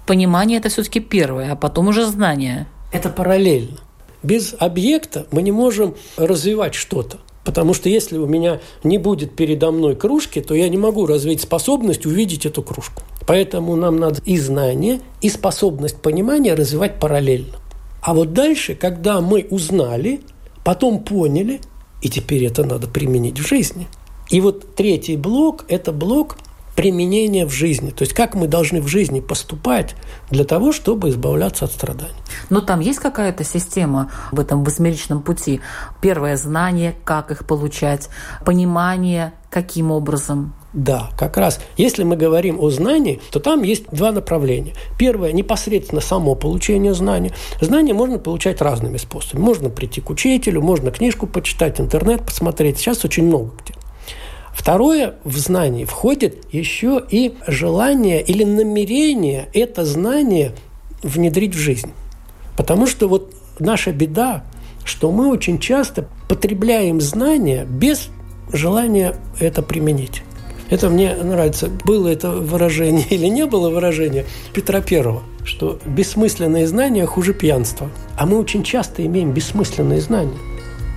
Понимание– 0.08 0.58
это 0.60 0.70
все-таки 0.70 1.00
первое, 1.00 1.52
а 1.52 1.56
потом 1.56 1.88
уже 1.88 2.06
знание. 2.06 2.68
Это 2.92 3.10
параллельно. 3.10 3.78
Без 4.22 4.56
объекта 4.58 5.28
мы 5.32 5.42
не 5.42 5.52
можем 5.52 5.96
развивать 6.18 6.76
что-то. 6.76 7.20
Потому 7.44 7.74
что 7.74 7.90
если 7.90 8.18
у 8.18 8.26
меня 8.26 8.62
не 8.84 8.98
будет 8.98 9.36
передо 9.36 9.72
мной 9.72 9.96
кружки, 9.96 10.42
то 10.42 10.56
я 10.56 10.70
не 10.70 10.78
могу 10.78 11.06
развить 11.06 11.42
способность 11.42 12.06
увидеть 12.06 12.46
эту 12.46 12.64
кружку. 12.64 13.04
Поэтому 13.28 13.76
нам 13.76 13.98
надо 13.98 14.22
и 14.26 14.38
знание, 14.38 15.02
и 15.22 15.30
способность 15.30 15.98
понимания 15.98 16.54
развивать 16.54 17.00
параллельно. 17.00 17.58
А 18.02 18.14
вот 18.14 18.34
дальше, 18.34 18.76
когда 18.76 19.20
мы 19.22 19.46
узнали, 19.50 20.22
потом 20.64 21.04
поняли, 21.04 21.60
и 22.02 22.10
теперь 22.10 22.46
это 22.46 22.64
надо 22.64 22.88
применить 22.88 23.40
в 23.40 23.48
жизни. 23.48 23.88
И 24.34 24.42
вот 24.42 24.74
третий 24.76 25.16
блок– 25.16 25.64
это 25.68 25.92
блок 25.92 26.38
применение 26.76 27.46
в 27.46 27.52
жизни. 27.52 27.92
То 27.92 28.02
есть 28.02 28.14
как 28.16 28.34
мы 28.34 28.48
должны 28.48 28.82
в 28.82 28.88
жизни 28.88 29.20
поступать 29.20 29.94
для 30.32 30.44
того, 30.44 30.72
чтобы 30.72 31.10
избавляться 31.10 31.66
от 31.66 31.72
страданий. 31.72 32.16
Но 32.50 32.60
там 32.60 32.80
есть 32.80 32.98
какая-то 32.98 33.44
система 33.44 34.12
в 34.32 34.40
этом 34.40 34.64
восьмеричном 34.64 35.22
пути? 35.22 35.62
Первое– 36.02 36.36
знание, 36.38 36.96
как 37.04 37.30
их 37.30 37.46
получать, 37.46 38.10
понимание, 38.44 39.34
каким 39.52 39.92
образом 39.92 40.56
да, 40.74 41.12
как 41.20 41.38
раз. 41.38 41.60
Если 41.78 42.02
мы 42.02 42.16
говорим 42.16 42.60
о 42.60 42.72
знании, 42.72 43.22
то 43.32 43.40
там 43.40 43.62
есть 43.62 43.86
два 43.92 44.12
направления. 44.12 44.74
Первое– 44.98 45.32
непосредственно 45.34 46.02
само 46.02 46.34
получение 46.34 46.96
знаний. 46.96 47.32
Знания 47.62 47.94
можно 47.94 48.18
получать 48.18 48.60
разными 48.60 48.98
способами. 48.98 49.46
Можно 49.46 49.70
прийти 49.70 50.02
к 50.02 50.10
учителю, 50.10 50.64
можно 50.64 50.90
книжку 50.90 51.28
почитать, 51.28 51.80
интернет 51.80 52.26
посмотреть. 52.26 52.80
Сейчас 52.80 53.06
очень 53.06 53.28
много 53.28 53.52
где. 53.64 53.76
Второе, 54.54 55.16
в 55.24 55.38
знании 55.38 55.84
входит 55.84 56.46
еще 56.54 57.04
и 57.10 57.34
желание 57.48 58.22
или 58.22 58.44
намерение 58.44 59.50
это 59.54 59.84
знание 59.84 60.54
внедрить 61.02 61.56
в 61.56 61.60
жизнь. 61.60 61.92
Потому 62.56 62.86
что 62.86 63.08
вот 63.08 63.34
наша 63.60 63.92
беда, 63.92 64.44
что 64.86 65.12
мы 65.12 65.30
очень 65.30 65.60
часто 65.60 66.08
потребляем 66.30 67.02
знания 67.02 67.66
без 67.66 68.10
желания 68.52 69.16
это 69.40 69.64
применить. 69.64 70.24
Это 70.70 70.90
мне 70.90 71.16
нравится. 71.16 71.70
Было 71.84 72.08
это 72.08 72.32
выражение 72.32 73.06
или 73.10 73.28
не 73.28 73.46
было 73.46 73.70
выражение 73.70 74.26
Петра 74.54 74.82
Первого, 74.82 75.24
что 75.44 75.80
бессмысленные 75.86 76.68
знания 76.68 77.06
хуже 77.06 77.34
пьянства. 77.34 77.90
А 78.18 78.26
мы 78.26 78.38
очень 78.38 78.64
часто 78.64 79.06
имеем 79.06 79.34
бессмысленные 79.34 80.00
знания. 80.00 80.38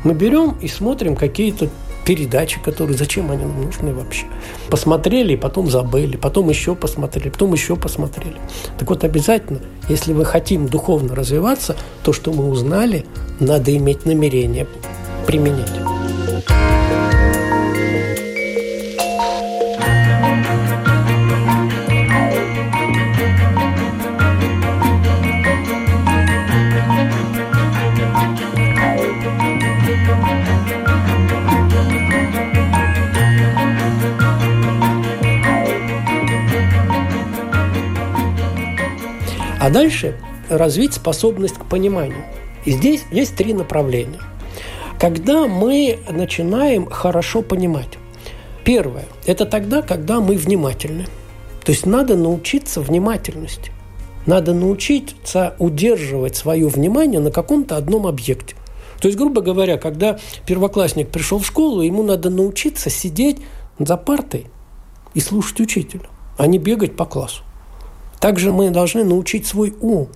Мы 0.04 0.14
берем 0.14 0.56
и 0.60 0.68
смотрим 0.68 1.16
какие-то 1.16 1.68
передачи, 2.06 2.60
которые 2.60 2.96
зачем 2.96 3.30
они 3.32 3.42
нам 3.42 3.62
нужны 3.62 3.92
вообще. 3.92 4.26
Посмотрели, 4.70 5.34
потом 5.36 5.68
забыли, 5.68 6.16
потом 6.16 6.48
еще 6.48 6.74
посмотрели, 6.74 7.28
потом 7.28 7.52
еще 7.52 7.76
посмотрели. 7.76 8.36
Так 8.78 8.88
вот, 8.88 9.04
обязательно, 9.04 9.60
если 9.88 10.12
мы 10.12 10.24
хотим 10.24 10.68
духовно 10.68 11.14
развиваться, 11.14 11.76
то, 12.04 12.12
что 12.12 12.32
мы 12.32 12.48
узнали, 12.48 13.04
надо 13.40 13.76
иметь 13.76 14.06
намерение 14.06 14.66
применить. 15.26 16.05
А 39.66 39.70
дальше 39.70 40.14
развить 40.48 40.94
способность 40.94 41.56
к 41.56 41.64
пониманию. 41.64 42.24
И 42.64 42.70
здесь 42.70 43.02
есть 43.10 43.34
три 43.34 43.52
направления. 43.52 44.20
Когда 44.96 45.48
мы 45.48 45.98
начинаем 46.08 46.88
хорошо 46.88 47.42
понимать. 47.42 47.98
Первое– 48.62 49.06
это 49.26 49.44
тогда, 49.44 49.82
когда 49.82 50.20
мы 50.20 50.36
внимательны. 50.36 51.06
То 51.64 51.72
есть 51.72 51.84
надо 51.84 52.16
научиться 52.16 52.80
внимательности. 52.80 53.72
Надо 54.24 54.54
научиться 54.54 55.56
удерживать 55.58 56.36
свое 56.36 56.68
внимание 56.68 57.18
на 57.18 57.32
каком-то 57.32 57.76
одном 57.76 58.06
объекте. 58.06 58.54
То 59.00 59.08
есть, 59.08 59.18
грубо 59.18 59.40
говоря, 59.40 59.78
когда 59.78 60.20
первоклассник 60.46 61.08
пришел 61.08 61.40
в 61.40 61.46
школу, 61.46 61.82
ему 61.82 62.04
надо 62.04 62.30
научиться 62.30 62.88
сидеть 62.88 63.38
за 63.80 63.96
партой 63.96 64.46
и 65.14 65.18
слушать 65.18 65.58
учителя, 65.58 66.06
а 66.38 66.46
не 66.46 66.60
бегать 66.60 66.94
по 66.94 67.04
классу. 67.04 67.42
Также 68.20 68.52
мы 68.52 68.70
должны 68.70 69.04
научить 69.04 69.46
свой 69.46 69.74
ум 69.80 70.08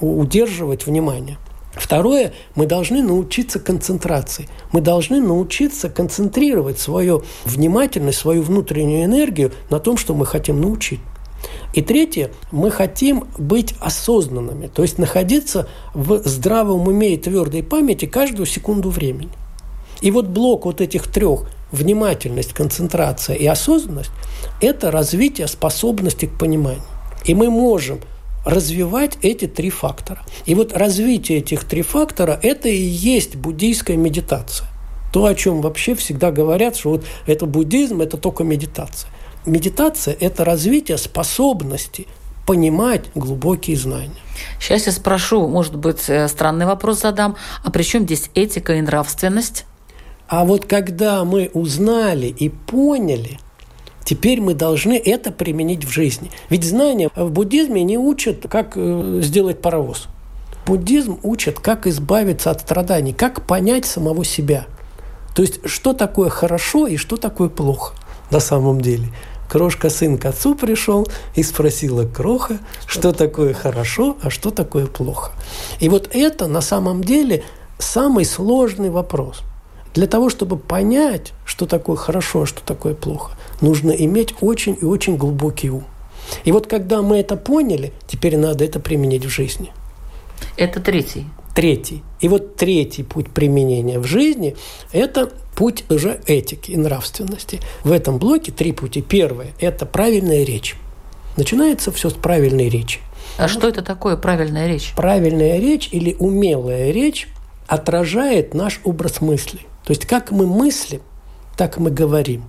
удерживать 0.00 0.86
внимание. 0.86 1.38
Второе, 1.72 2.32
мы 2.54 2.66
должны 2.66 3.02
научиться 3.02 3.58
концентрации. 3.58 4.48
Мы 4.72 4.80
должны 4.80 5.20
научиться 5.20 5.88
концентрировать 5.88 6.78
свою 6.78 7.24
внимательность, 7.44 8.18
свою 8.18 8.42
внутреннюю 8.42 9.04
энергию 9.04 9.52
на 9.70 9.80
том, 9.80 9.96
что 9.96 10.14
мы 10.14 10.24
хотим 10.24 10.60
научить. 10.60 11.00
И 11.74 11.82
третье, 11.82 12.30
мы 12.52 12.70
хотим 12.70 13.24
быть 13.36 13.74
осознанными, 13.80 14.68
то 14.68 14.82
есть 14.82 14.98
находиться 14.98 15.68
в 15.92 16.18
здравом 16.24 16.86
уме 16.86 17.14
и 17.14 17.18
твердой 17.18 17.62
памяти 17.62 18.06
каждую 18.06 18.46
секунду 18.46 18.90
времени. 18.90 19.30
И 20.00 20.10
вот 20.10 20.26
блок 20.26 20.64
вот 20.66 20.80
этих 20.80 21.08
трех– 21.08 21.46
внимательность, 21.72 22.52
концентрация 22.52 23.36
и 23.36 23.46
осознанность– 23.46 24.10
это 24.60 24.90
развитие 24.90 25.48
способности 25.48 26.26
к 26.26 26.38
пониманию. 26.38 26.82
И 27.24 27.34
мы 27.34 27.50
можем 27.50 28.00
развивать 28.44 29.18
эти 29.22 29.46
три 29.46 29.70
фактора. 29.70 30.20
И 30.44 30.54
вот 30.54 30.76
развитие 30.76 31.38
этих 31.38 31.64
три 31.64 31.82
фактора– 31.82 32.38
это 32.42 32.68
и 32.68 32.76
есть 32.76 33.36
буддийская 33.36 33.96
медитация. 33.96 34.68
То, 35.12 35.26
о 35.26 35.34
чем 35.34 35.62
вообще 35.62 35.94
всегда 35.94 36.30
говорят, 36.30 36.76
что 36.76 36.90
вот 36.90 37.04
это 37.26 37.46
буддизм, 37.46 38.02
это 38.02 38.16
только 38.16 38.44
медитация. 38.44 39.10
Медитация– 39.46 40.16
это 40.20 40.44
развитие 40.44 40.98
способности 40.98 42.06
понимать 42.46 43.04
глубокие 43.14 43.76
знания. 43.76 44.10
Сейчас 44.60 44.86
я 44.86 44.92
спрошу, 44.92 45.48
может 45.48 45.76
быть, 45.76 46.08
э, 46.08 46.28
странный 46.28 46.66
вопрос 46.66 47.00
задам. 47.00 47.36
А 47.62 47.70
при 47.70 47.82
чем 47.82 48.04
здесь 48.04 48.30
этика 48.34 48.74
и 48.74 48.82
нравственность? 48.82 49.64
А 50.28 50.44
вот 50.44 50.66
когда 50.66 51.24
мы 51.24 51.50
узнали 51.54 52.26
и 52.26 52.48
поняли, 52.48 53.38
теперь 54.04 54.40
мы 54.40 54.54
должны 54.54 54.94
это 54.94 55.30
применить 55.30 55.84
в 55.84 55.90
жизни. 55.90 56.30
Ведь 56.50 56.64
знания 56.64 57.10
в 57.14 57.30
буддизме 57.30 57.82
не 57.82 57.98
учат, 57.98 58.46
как 58.48 58.72
э, 58.76 59.20
сделать 59.22 59.60
паровоз. 59.60 60.08
Буддизм 60.66 61.18
учит, 61.22 61.60
как 61.60 61.86
избавиться 61.86 62.50
от 62.50 62.60
страданий, 62.60 63.12
как 63.12 63.46
понять 63.46 63.84
самого 63.84 64.24
себя. 64.24 64.66
То 65.34 65.42
есть, 65.42 65.60
что 65.68 65.92
такое 65.92 66.30
хорошо 66.30 66.86
и 66.86 66.96
что 66.96 67.16
такое 67.16 67.48
плохо 67.48 67.94
на 68.30 68.40
самом 68.40 68.80
деле– 68.80 69.08
Крошка 69.48 69.90
сын 69.90 70.18
к 70.18 70.24
отцу 70.24 70.54
пришел 70.54 71.06
и 71.34 71.42
спросила 71.42 72.06
Кроха, 72.06 72.58
что 72.86 73.12
такое 73.12 73.54
хорошо, 73.54 74.16
а 74.22 74.30
что 74.30 74.50
такое 74.50 74.86
плохо. 74.86 75.32
И 75.80 75.88
вот 75.88 76.08
это 76.12 76.46
на 76.46 76.60
самом 76.60 77.04
деле 77.04 77.44
самый 77.78 78.24
сложный 78.24 78.90
вопрос. 78.90 79.42
Для 79.94 80.08
того, 80.08 80.28
чтобы 80.28 80.56
понять, 80.56 81.32
что 81.44 81.66
такое 81.66 81.96
хорошо, 81.96 82.42
а 82.42 82.46
что 82.46 82.62
такое 82.62 82.94
плохо, 82.94 83.36
нужно 83.60 83.92
иметь 83.92 84.34
очень 84.40 84.76
и 84.80 84.84
очень 84.84 85.16
глубокий 85.16 85.70
ум. 85.70 85.84
И 86.44 86.52
вот 86.52 86.66
когда 86.66 87.00
мы 87.00 87.18
это 87.18 87.36
поняли, 87.36 87.92
теперь 88.08 88.36
надо 88.36 88.64
это 88.64 88.80
применить 88.80 89.24
в 89.24 89.28
жизни. 89.28 89.72
Это 90.56 90.80
третий. 90.80 91.26
Третий. 91.54 92.02
И 92.20 92.26
вот 92.26 92.56
третий 92.56 93.04
путь 93.04 93.30
применения 93.30 94.00
в 94.00 94.04
жизни– 94.04 94.56
это 94.92 95.30
путь 95.54 95.84
уже 95.88 96.20
этики 96.26 96.72
и 96.72 96.76
нравственности. 96.76 97.60
В 97.84 97.92
этом 97.92 98.18
блоке 98.18 98.50
три 98.50 98.72
пути. 98.72 99.00
Первое– 99.00 99.52
это 99.60 99.86
правильная 99.86 100.44
речь. 100.44 100.74
Начинается 101.36 101.92
все 101.92 102.10
с 102.10 102.14
правильной 102.14 102.68
речи. 102.68 102.98
А 103.38 103.46
что 103.46 103.68
это 103.68 103.82
такое 103.82 104.16
правильная 104.16 104.66
речь? 104.66 104.92
Правильная 104.96 105.60
речь 105.60 105.88
или 105.92 106.16
умелая 106.18 106.90
речь 106.90 107.28
отражает 107.68 108.54
наш 108.54 108.80
образ 108.84 109.20
мысли. 109.20 109.60
То 109.84 109.90
есть 109.90 110.06
как 110.06 110.30
мы 110.30 110.46
мыслим, 110.46 111.02
так 111.56 111.78
мы 111.78 111.90
говорим. 111.90 112.44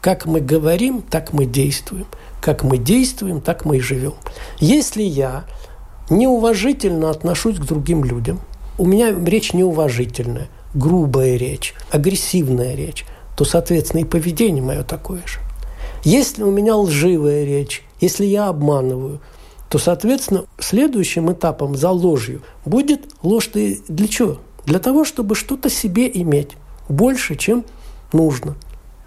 Как 0.00 0.24
мы 0.24 0.40
говорим, 0.40 1.02
так 1.02 1.32
мы 1.32 1.44
действуем. 1.44 2.06
Как 2.40 2.62
мы 2.62 2.78
действуем, 2.78 3.40
так 3.40 3.64
мы 3.64 3.78
и 3.78 3.80
живем. 3.80 4.14
Если 4.60 5.02
я 5.02 5.44
неуважительно 6.10 7.10
отношусь 7.10 7.58
к 7.58 7.64
другим 7.64 8.04
людям, 8.04 8.40
у 8.78 8.86
меня 8.86 9.12
речь 9.12 9.52
неуважительная, 9.52 10.48
грубая 10.74 11.36
речь, 11.36 11.74
агрессивная 11.90 12.76
речь, 12.76 13.04
то, 13.36 13.44
соответственно, 13.44 14.02
и 14.02 14.04
поведение 14.04 14.62
мое 14.62 14.84
такое 14.84 15.22
же. 15.26 15.40
Если 16.04 16.44
у 16.44 16.52
меня 16.52 16.76
лживая 16.76 17.44
речь, 17.44 17.82
если 18.00 18.26
я 18.26 18.46
обманываю, 18.48 19.20
то, 19.68 19.78
соответственно, 19.78 20.44
следующим 20.60 21.32
этапом 21.32 21.74
за 21.74 21.90
ложью 21.90 22.42
будет 22.64 23.12
ложь 23.22 23.50
для 23.52 24.08
чего? 24.08 24.38
Для 24.66 24.78
того, 24.78 25.04
чтобы 25.04 25.34
что-то 25.34 25.68
себе 25.68 26.08
иметь 26.12 26.50
больше, 26.88 27.36
чем 27.36 27.64
нужно. 28.12 28.56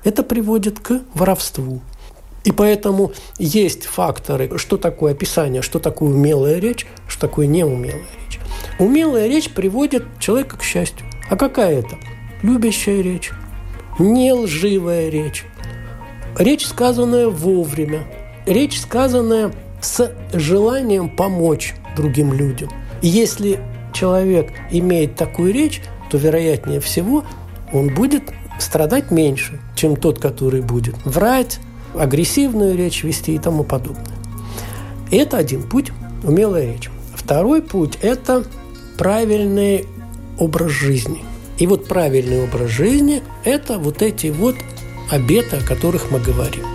Это 0.03 0.23
приводит 0.23 0.79
к 0.79 1.01
воровству. 1.13 1.81
И 2.45 2.51
поэтому 2.51 3.11
есть 3.37 3.85
факторы, 3.85 4.57
что 4.57 4.77
такое 4.77 5.11
описание, 5.11 5.61
что 5.61 5.79
такое 5.79 6.09
умелая 6.09 6.59
речь, 6.59 6.87
что 7.07 7.27
такое 7.27 7.47
неумелая 7.47 8.05
речь. 8.23 8.39
Умелая 8.79 9.27
речь 9.27 9.49
приводит 9.49 10.05
человека 10.19 10.57
к 10.57 10.63
счастью. 10.63 11.05
А 11.29 11.35
какая 11.35 11.79
это? 11.79 11.97
Любящая 12.41 13.01
речь, 13.01 13.31
не 13.99 14.31
лживая 14.31 15.09
речь, 15.09 15.45
речь, 16.37 16.65
сказанная 16.65 17.27
вовремя, 17.27 18.07
речь, 18.45 18.79
сказанная 18.79 19.51
с 19.81 20.11
желанием 20.33 21.09
помочь 21.09 21.75
другим 21.95 22.33
людям. 22.33 22.69
И 23.01 23.07
если 23.07 23.59
человек 23.93 24.51
имеет 24.71 25.15
такую 25.15 25.53
речь, 25.53 25.81
то, 26.09 26.17
вероятнее 26.17 26.79
всего, 26.79 27.25
он 27.71 27.93
будет 27.93 28.23
страдать 28.59 29.11
меньше, 29.11 29.59
чем 29.75 29.95
тот, 29.95 30.19
который 30.19 30.61
будет 30.61 30.95
врать, 31.05 31.59
агрессивную 31.95 32.77
речь 32.77 33.03
вести 33.03 33.35
и 33.35 33.39
тому 33.39 33.63
подобное. 33.63 34.05
Это 35.11 35.37
один 35.37 35.63
путь– 35.63 35.91
умелая 36.23 36.73
речь. 36.73 36.89
Второй 37.15 37.61
путь– 37.61 37.97
это 38.01 38.43
правильный 38.97 39.85
образ 40.37 40.71
жизни. 40.71 41.23
И 41.57 41.67
вот 41.67 41.87
правильный 41.87 42.43
образ 42.43 42.69
жизни– 42.69 43.23
это 43.43 43.79
вот 43.79 44.01
эти 44.01 44.27
вот 44.27 44.55
обеты, 45.09 45.57
о 45.57 45.65
которых 45.65 46.11
мы 46.11 46.19
говорим. 46.19 46.65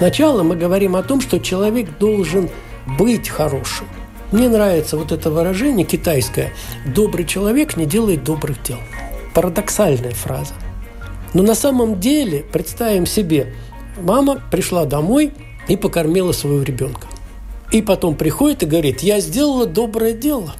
Сначала 0.00 0.42
мы 0.42 0.56
говорим 0.56 0.96
о 0.96 1.02
том, 1.02 1.20
что 1.20 1.38
человек 1.40 1.98
должен 1.98 2.48
быть 2.86 3.28
хорошим. 3.28 3.86
Мне 4.32 4.48
нравится 4.48 4.96
вот 4.96 5.12
это 5.12 5.30
выражение 5.30 5.84
китайское 5.84 6.54
«добрый 6.86 7.26
человек 7.26 7.76
не 7.76 7.84
делает 7.84 8.24
добрых 8.24 8.62
дел». 8.62 8.78
Парадоксальная 9.34 10.12
фраза. 10.12 10.54
Но 11.34 11.42
на 11.42 11.54
самом 11.54 12.00
деле, 12.00 12.42
представим 12.50 13.04
себе, 13.04 13.52
мама 14.00 14.40
пришла 14.50 14.86
домой 14.86 15.34
и 15.68 15.76
покормила 15.76 16.32
своего 16.32 16.62
ребенка. 16.62 17.06
И 17.70 17.82
потом 17.82 18.14
приходит 18.14 18.62
и 18.62 18.66
говорит, 18.66 19.00
я 19.02 19.20
сделала 19.20 19.66
доброе 19.66 20.14
дело. 20.14 20.54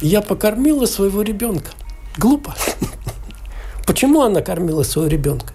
Я 0.00 0.22
покормила 0.22 0.86
своего 0.86 1.20
ребенка. 1.20 1.72
Глупо. 2.16 2.54
Почему 3.86 4.22
она 4.22 4.40
кормила 4.40 4.84
своего 4.84 5.10
ребенка? 5.10 5.52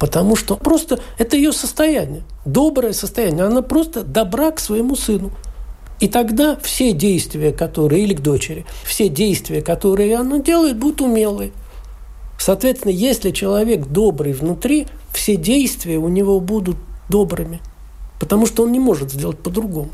Потому 0.00 0.34
что 0.34 0.56
просто 0.56 0.98
это 1.16 1.36
ее 1.36 1.52
состояние, 1.52 2.24
доброе 2.44 2.92
состояние. 2.92 3.44
Она 3.44 3.62
просто 3.62 4.04
добра 4.04 4.50
к 4.50 4.60
своему 4.60 4.96
сыну. 4.96 5.30
И 6.00 6.08
тогда 6.08 6.56
все 6.56 6.92
действия, 6.92 7.52
которые, 7.52 8.02
или 8.02 8.14
к 8.14 8.20
дочери, 8.20 8.66
все 8.84 9.08
действия, 9.08 9.62
которые 9.62 10.16
она 10.16 10.40
делает, 10.40 10.76
будут 10.76 11.00
умелые. 11.00 11.52
Соответственно, 12.38 12.90
если 12.90 13.30
человек 13.30 13.86
добрый 13.86 14.32
внутри, 14.32 14.88
все 15.12 15.36
действия 15.36 15.98
у 15.98 16.08
него 16.08 16.40
будут 16.40 16.76
добрыми. 17.08 17.60
Потому 18.18 18.46
что 18.46 18.64
он 18.64 18.72
не 18.72 18.80
может 18.80 19.12
сделать 19.12 19.38
по-другому. 19.38 19.90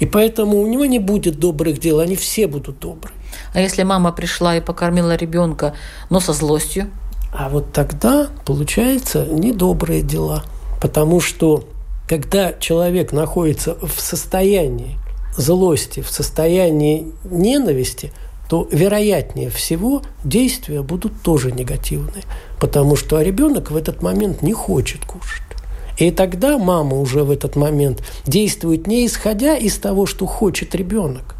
И 0.00 0.06
поэтому 0.06 0.60
у 0.60 0.66
него 0.66 0.84
не 0.84 0.98
будет 0.98 1.38
добрых 1.38 1.78
дел, 1.78 2.00
они 2.00 2.16
все 2.16 2.48
будут 2.48 2.80
добрые. 2.80 3.14
А 3.54 3.60
если 3.60 3.82
мама 3.82 4.12
пришла 4.12 4.56
и 4.56 4.60
покормила 4.60 5.14
ребенка, 5.14 5.74
но 6.10 6.18
со 6.18 6.32
злостью? 6.32 6.90
А 7.32 7.48
вот 7.48 7.72
тогда 7.72 8.28
получается 8.44 9.26
недобрые 9.26 10.02
дела. 10.02 10.44
Потому 10.80 11.20
что 11.20 11.64
когда 12.08 12.52
человек 12.52 13.12
находится 13.12 13.76
в 13.82 14.00
состоянии 14.00 14.96
злости, 15.36 16.00
в 16.00 16.10
состоянии 16.10 17.12
ненависти, 17.24 18.12
то 18.48 18.68
вероятнее 18.70 19.50
всего 19.50 20.02
действия 20.24 20.82
будут 20.82 21.20
тоже 21.22 21.50
негативные. 21.50 22.24
Потому 22.60 22.96
что 22.96 23.20
ребенок 23.20 23.70
в 23.70 23.76
этот 23.76 24.02
момент 24.02 24.42
не 24.42 24.52
хочет 24.52 25.04
кушать. 25.04 25.42
И 25.98 26.10
тогда 26.10 26.58
мама 26.58 26.98
уже 26.98 27.24
в 27.24 27.30
этот 27.30 27.56
момент 27.56 28.02
действует 28.26 28.86
не 28.86 29.06
исходя 29.06 29.56
из 29.56 29.76
того, 29.78 30.06
что 30.06 30.26
хочет 30.26 30.74
ребенок, 30.74 31.36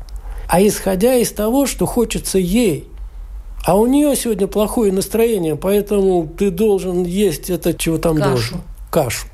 а 0.49 0.63
исходя 0.63 1.15
из 1.15 1.31
того, 1.31 1.67
что 1.67 1.87
хочется 1.87 2.39
ей. 2.39 2.89
А 3.65 3.77
у 3.77 3.87
нее 3.87 4.17
сегодня 4.17 4.47
плохое 4.47 4.93
настроение, 4.93 5.57
поэтому 5.57 6.27
ты 6.27 6.51
должен 6.51 7.05
есть 7.05 7.51
это, 7.51 7.75
чего 7.75 7.99
там 7.99 8.17
кашу. 8.17 8.31
должен. 8.31 8.61
Кашу. 8.91 9.27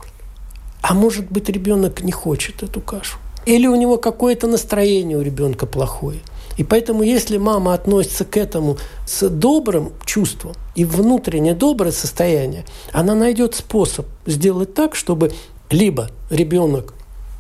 А 0.83 0.95
может 0.95 1.31
быть, 1.31 1.49
ребенок 1.49 2.03
не 2.03 2.13
хочет 2.13 2.63
эту 2.63 2.81
кашу. 2.81 3.19
Или 3.47 3.67
у 3.67 3.75
него 3.77 3.99
какое-то 3.99 4.47
настроение 4.47 5.17
у 5.17 5.23
ребенка 5.23 5.67
плохое. 5.67 6.19
И 6.59 6.65
поэтому, 6.65 7.03
если 7.03 7.39
мама 7.39 7.73
относится 7.73 8.25
к 8.25 8.37
этому 8.37 8.77
с 9.07 9.29
добрым 9.29 9.93
чувством 10.05 10.53
и 10.75 10.85
внутренне 10.85 11.55
доброе 11.55 11.93
состояние, 11.93 12.65
она 12.93 13.15
найдет 13.15 13.55
способ 13.55 14.07
сделать 14.27 14.75
так, 14.75 14.95
чтобы 14.95 15.33
либо 15.71 16.11
ребенок 16.31 16.95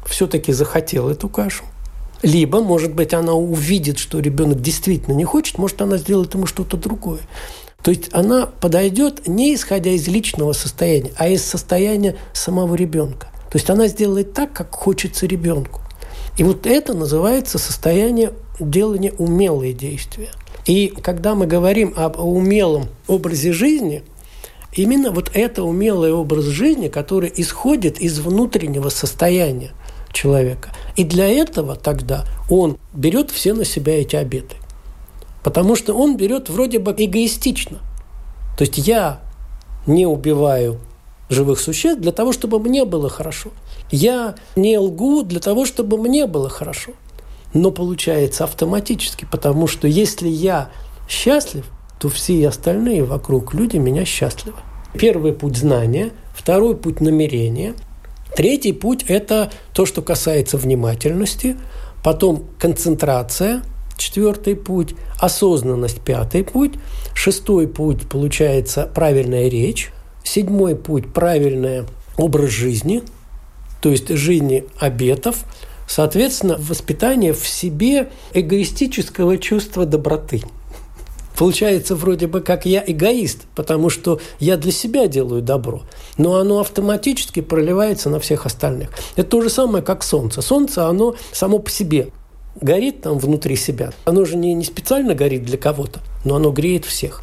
все-таки 0.06 0.52
захотел 0.52 1.10
эту 1.10 1.28
кашу, 1.28 1.64
либо, 2.22 2.62
может 2.62 2.94
быть, 2.94 3.12
она 3.12 3.32
увидит, 3.32 3.98
что 3.98 4.20
ребенок 4.20 4.62
действительно 4.62 5.14
не 5.14 5.24
хочет, 5.24 5.58
может, 5.58 5.82
она 5.82 5.98
сделает 5.98 6.32
ему 6.34 6.46
что-то 6.46 6.76
другое. 6.76 7.20
То 7.82 7.90
есть 7.90 8.08
она 8.12 8.46
подойдет 8.46 9.26
не 9.26 9.54
исходя 9.54 9.90
из 9.90 10.06
личного 10.06 10.52
состояния, 10.52 11.12
а 11.16 11.28
из 11.28 11.44
состояния 11.44 12.16
самого 12.32 12.76
ребенка. 12.76 13.28
То 13.52 13.58
есть 13.58 13.68
она 13.68 13.86
сделает 13.86 14.32
так, 14.32 14.54
как 14.54 14.74
хочется 14.74 15.26
ребенку. 15.26 15.82
И 16.38 16.42
вот 16.42 16.66
это 16.66 16.94
называется 16.94 17.58
состояние 17.58 18.32
делания 18.58 19.12
умелые 19.18 19.74
действия. 19.74 20.30
И 20.64 20.86
когда 20.88 21.34
мы 21.34 21.46
говорим 21.46 21.92
об 21.94 22.18
умелом 22.18 22.88
образе 23.08 23.52
жизни, 23.52 24.04
именно 24.72 25.10
вот 25.10 25.30
это 25.34 25.64
умелый 25.64 26.14
образ 26.14 26.46
жизни, 26.46 26.88
который 26.88 27.30
исходит 27.36 28.00
из 28.00 28.20
внутреннего 28.20 28.88
состояния 28.88 29.72
человека. 30.12 30.70
И 30.96 31.04
для 31.04 31.28
этого 31.28 31.76
тогда 31.76 32.24
он 32.48 32.78
берет 32.94 33.30
все 33.30 33.52
на 33.52 33.66
себя 33.66 34.00
эти 34.00 34.16
обеты. 34.16 34.56
Потому 35.44 35.76
что 35.76 35.92
он 35.92 36.16
берет 36.16 36.48
вроде 36.48 36.78
бы 36.78 36.94
эгоистично. 36.96 37.80
То 38.56 38.64
есть 38.64 38.78
я 38.78 39.20
не 39.86 40.06
убиваю 40.06 40.80
живых 41.32 41.60
существ 41.60 42.00
для 42.00 42.12
того, 42.12 42.32
чтобы 42.32 42.58
мне 42.58 42.84
было 42.84 43.08
хорошо. 43.08 43.50
Я 43.90 44.34
не 44.56 44.78
лгу 44.78 45.22
для 45.22 45.40
того, 45.40 45.66
чтобы 45.66 45.98
мне 45.98 46.26
было 46.26 46.48
хорошо. 46.48 46.92
Но 47.54 47.70
получается 47.70 48.44
автоматически, 48.44 49.26
потому 49.30 49.66
что 49.66 49.86
если 49.86 50.28
я 50.28 50.70
счастлив, 51.08 51.66
то 51.98 52.08
все 52.08 52.48
остальные 52.48 53.04
вокруг 53.04 53.54
люди 53.54 53.76
меня 53.76 54.04
счастливы. 54.04 54.56
Первый 54.94 55.32
путь 55.32 55.56
знания, 55.56 56.10
второй 56.34 56.76
путь 56.76 57.00
намерения, 57.00 57.74
третий 58.34 58.72
путь– 58.72 59.04
это 59.08 59.50
то, 59.72 59.86
что 59.86 60.02
касается 60.02 60.56
внимательности, 60.56 61.56
потом 62.02 62.44
концентрация, 62.58 63.62
четвертый 63.96 64.56
путь, 64.56 64.94
осознанность, 65.20 66.00
пятый 66.00 66.44
путь, 66.44 66.72
шестой 67.14 67.68
путь, 67.68 68.08
получается, 68.08 68.90
правильная 68.92 69.48
речь, 69.48 69.92
седьмой 70.24 70.76
путь– 70.76 71.12
правильный 71.14 71.84
образ 72.16 72.50
жизни, 72.50 73.02
то 73.80 73.90
есть 73.90 74.08
жизни 74.08 74.64
обетов– 74.78 75.44
Соответственно, 75.92 76.56
воспитание 76.58 77.34
в 77.34 77.46
себе 77.46 78.08
эгоистического 78.32 79.36
чувства 79.36 79.84
доброты. 79.84 80.42
Получается 81.36 81.94
вроде 81.94 82.28
бы 82.28 82.40
как 82.40 82.64
я 82.64 82.82
эгоист, 82.86 83.42
потому 83.54 83.90
что 83.90 84.18
я 84.40 84.56
для 84.56 84.72
себя 84.72 85.06
делаю 85.06 85.42
добро, 85.42 85.82
но 86.16 86.36
оно 86.36 86.60
автоматически 86.60 87.40
проливается 87.40 88.08
на 88.08 88.20
всех 88.20 88.46
остальных. 88.46 88.88
Это 89.16 89.28
то 89.28 89.42
же 89.42 89.50
самое, 89.50 89.84
как 89.84 90.02
солнце. 90.02 90.40
Солнце, 90.40 90.86
оно 90.86 91.14
само 91.30 91.58
по 91.58 91.68
себе 91.68 92.08
горит 92.58 93.02
там 93.02 93.18
внутри 93.18 93.56
себя. 93.56 93.92
Оно 94.06 94.24
же 94.24 94.36
не, 94.36 94.54
не 94.54 94.64
специально 94.64 95.14
горит 95.14 95.44
для 95.44 95.58
кого-то, 95.58 96.00
но 96.24 96.36
оно 96.36 96.52
греет 96.52 96.86
всех. 96.86 97.22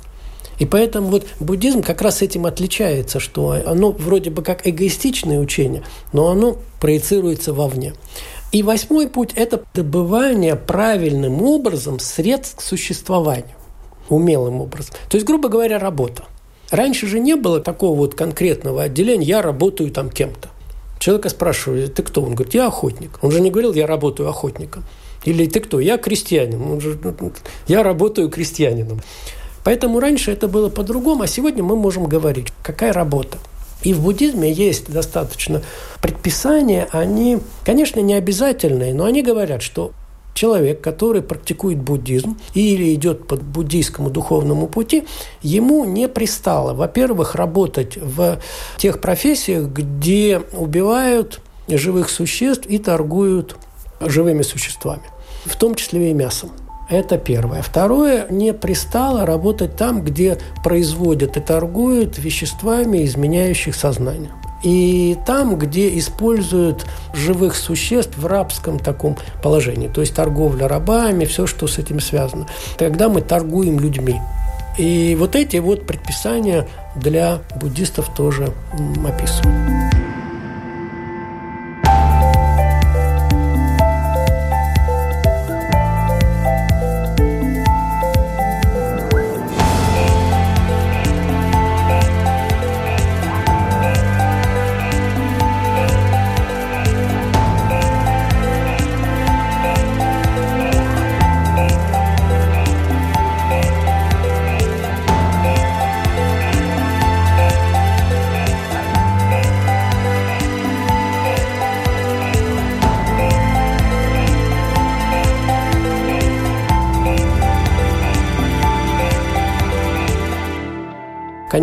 И 0.60 0.66
поэтому 0.66 1.08
вот 1.08 1.26
буддизм 1.40 1.82
как 1.82 2.02
раз 2.02 2.22
этим 2.22 2.46
отличается, 2.46 3.20
что 3.20 3.62
оно 3.66 3.92
вроде 3.92 4.30
бы 4.30 4.44
как 4.44 4.68
эгоистичное 4.68 5.40
учение, 5.40 5.84
но 6.14 6.30
оно 6.30 6.58
проецируется 6.80 7.54
вовне. 7.54 7.94
И 8.52 8.64
восьмой 8.64 9.08
путь– 9.08 9.32
это 9.36 9.64
добывание 9.74 10.56
правильным 10.56 11.42
образом 11.42 12.00
средств 12.00 12.58
к 12.58 12.62
существованию, 12.62 13.56
умелым 14.10 14.62
образом. 14.62 14.96
То 15.10 15.16
есть, 15.16 15.26
грубо 15.26 15.50
говоря, 15.50 15.80
работа. 15.80 16.26
Раньше 16.72 17.08
же 17.08 17.20
не 17.20 17.36
было 17.36 17.62
такого 17.62 17.96
вот 17.96 18.16
конкретного 18.16 18.84
отделения 18.84 19.26
«я 19.26 19.42
работаю 19.42 19.92
там 19.92 20.10
кем-то». 20.10 20.50
Человека 21.00 21.30
спрашивали, 21.30 21.88
ты 21.88 22.04
кто? 22.04 22.22
Он 22.22 22.36
говорит, 22.36 22.54
я 22.54 22.68
охотник. 22.68 23.20
Он 23.22 23.32
же 23.32 23.40
не 23.40 23.50
говорил, 23.50 23.74
я 23.74 23.88
работаю 23.88 24.28
охотником. 24.30 24.84
Или 25.24 25.48
ты 25.48 25.62
кто? 25.62 25.80
Я 25.80 25.98
крестьянин. 25.98 26.62
Он 26.62 26.82
же, 26.82 27.00
я 27.68 27.84
работаю 27.84 28.30
крестьянином. 28.30 29.02
Поэтому 29.70 30.00
раньше 30.00 30.32
это 30.32 30.48
было 30.48 30.70
по-другому, 30.70 31.22
а 31.22 31.28
сегодня 31.28 31.64
мы 31.64 31.76
можем 31.76 32.08
говорить, 32.08 32.48
какая 32.64 32.92
работа. 32.92 33.38
И 33.84 33.94
в 33.94 34.02
буддизме 34.02 34.52
есть 34.52 34.92
достаточно 34.92 35.62
предписания, 36.02 36.88
они, 36.92 37.38
конечно, 37.64 38.00
не 38.00 38.16
обязательные, 38.16 38.96
но 38.96 39.06
они 39.06 39.22
говорят, 39.22 39.62
что 39.62 39.92
человек, 40.34 40.82
который 40.82 41.22
практикует 41.22 41.78
буддизм 41.78 42.40
или 42.56 42.96
идет 42.96 43.28
по 43.28 43.36
буддийскому 43.36 44.10
духовному 44.10 44.66
пути, 44.66 45.06
ему 45.44 45.86
не 45.86 46.08
пристало, 46.08 46.74
во-первых, 46.74 47.36
работать 47.36 47.96
в 47.96 48.40
тех 48.78 49.00
профессиях, 49.00 49.68
где 49.68 50.42
убивают 50.54 51.42
живых 51.68 52.10
существ 52.10 52.66
и 52.66 52.80
торгуют 52.80 53.56
живыми 54.02 54.42
существами, 54.42 55.04
в 55.46 55.56
том 55.58 55.76
числе 55.76 56.10
и 56.10 56.14
мясом. 56.16 56.50
Это 56.90 57.20
первое. 57.20 57.62
Второе, 57.62 58.26
не 58.30 58.52
пристало 58.52 59.26
работать 59.26 59.76
там, 59.76 60.02
где 60.02 60.38
производят 60.64 61.38
и 61.38 61.40
торгуют 61.40 62.18
веществами, 62.18 63.06
изменяющих 63.06 63.76
сознание. 63.76 64.32
И 64.64 65.16
там, 65.26 65.58
где 65.58 65.98
используют 65.98 66.86
живых 67.14 67.56
существ 67.56 68.18
в 68.18 68.26
рабском 68.26 68.80
таком 68.80 69.18
положении, 69.42 69.88
то 69.88 70.02
есть 70.02 70.14
торговля 70.14 70.68
рабами, 70.68 71.26
все, 71.26 71.48
что 71.48 71.68
с 71.68 71.78
этим 71.78 72.00
связано. 72.00 72.48
Тогда 72.78 73.08
мы 73.08 73.22
торгуем 73.22 73.80
людьми. 73.80 74.20
И 74.78 75.16
вот 75.20 75.36
эти 75.36 75.58
вот 75.58 75.86
предписания 75.86 76.68
для 76.96 77.40
буддистов 77.56 78.14
тоже 78.16 78.54
описывают. 79.06 80.09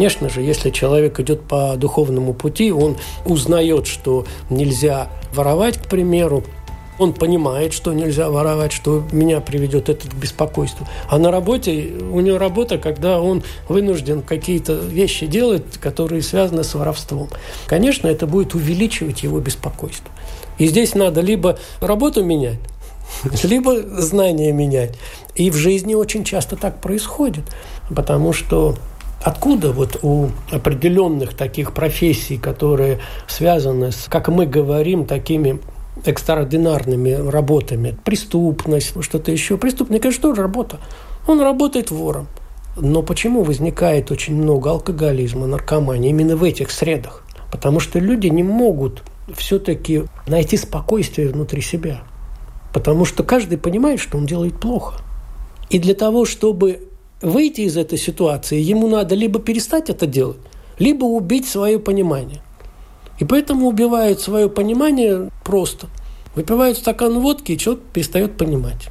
Конечно 0.07 0.29
же, 0.29 0.41
если 0.41 0.71
человек 0.71 1.19
идет 1.19 1.41
по 1.49 1.75
духовному 1.77 2.33
пути, 2.33 2.71
он 2.71 2.97
узнает, 3.25 3.89
что 3.89 4.25
нельзя 4.51 5.09
воровать, 5.35 5.79
к 5.79 5.89
примеру, 5.89 6.45
он 6.97 7.13
понимает, 7.13 7.73
что 7.73 7.93
нельзя 7.93 8.31
воровать, 8.31 8.71
что 8.71 9.03
меня 9.11 9.41
приведет 9.41 9.89
это 9.89 10.07
к 10.09 10.15
беспокойству. 10.15 10.87
А 11.09 11.19
на 11.19 11.33
работе, 11.33 11.91
у 12.13 12.21
него 12.21 12.39
работа, 12.39 12.79
когда 12.79 13.21
он 13.21 13.43
вынужден 13.69 14.23
какие-то 14.23 14.75
вещи 14.75 15.27
делать, 15.27 15.65
которые 15.81 16.23
связаны 16.23 16.63
с 16.63 16.73
воровством. 16.77 17.29
Конечно, 17.67 18.07
это 18.07 18.29
будет 18.29 18.55
увеличивать 18.55 19.25
его 19.25 19.41
беспокойство. 19.41 20.13
И 20.57 20.69
здесь 20.69 20.95
надо 20.95 21.21
либо 21.21 21.59
работу 21.81 22.23
менять, 22.23 22.61
либо 23.43 23.83
знания 24.01 24.53
менять. 24.53 24.97
И 25.35 25.51
в 25.51 25.57
жизни 25.57 25.95
очень 25.95 26.23
часто 26.23 26.55
так 26.55 26.81
происходит, 26.81 27.43
потому 27.91 28.33
что 28.33 28.77
Откуда 29.23 29.73
вот 29.73 29.99
у 30.03 30.31
определенных 30.51 31.35
таких 31.35 31.73
профессий, 31.73 32.39
которые 32.39 33.01
связаны 33.27 33.91
с, 33.91 34.07
как 34.09 34.29
мы 34.29 34.47
говорим, 34.47 35.05
такими 35.05 35.61
экстраординарными 36.05 37.29
работами, 37.29 37.97
преступность, 38.05 38.95
что-то 39.03 39.33
еще. 39.33 39.57
Преступник– 39.57 40.01
это 40.05 40.13
что 40.13 40.35
работа? 40.35 40.79
Он 41.27 41.41
работает 41.41 41.91
вором. 41.91 42.29
Но 42.77 43.03
почему 43.03 43.43
возникает 43.43 44.11
очень 44.11 44.37
много 44.37 44.71
алкоголизма, 44.71 45.47
наркомании 45.47 46.11
именно 46.11 46.37
в 46.37 46.45
этих 46.45 46.71
средах? 46.71 47.23
Потому 47.51 47.81
что 47.81 47.99
люди 47.99 48.27
не 48.27 48.43
могут 48.43 49.03
все-таки 49.35 50.05
найти 50.27 50.57
спокойствие 50.57 51.31
внутри 51.31 51.63
себя. 51.63 52.03
Потому 52.75 53.07
что 53.07 53.25
каждый 53.25 53.57
понимает, 53.57 53.99
что 53.99 54.19
он 54.19 54.27
делает 54.27 54.61
плохо. 54.61 55.01
И 55.71 55.79
для 55.79 55.95
того, 55.95 56.27
чтобы 56.27 56.86
выйти 57.23 57.63
из 57.63 57.77
этой 57.77 57.99
ситуации, 57.99 58.61
ему 58.61 58.89
надо 58.89 59.15
либо 59.15 59.41
перестать 59.41 59.91
это 59.91 60.07
делать, 60.07 60.39
либо 60.79 61.05
убить 61.05 61.49
свое 61.49 61.79
понимание. 61.79 62.43
И 63.19 63.25
поэтому 63.25 63.69
убивают 63.69 64.21
свое 64.21 64.49
понимание 64.49 65.31
просто. 65.45 65.89
Выпивают 66.35 66.77
стакан 66.77 67.19
водки, 67.21 67.53
и 67.53 67.59
человек 67.59 67.83
перестает 67.93 68.37
понимать. 68.37 68.89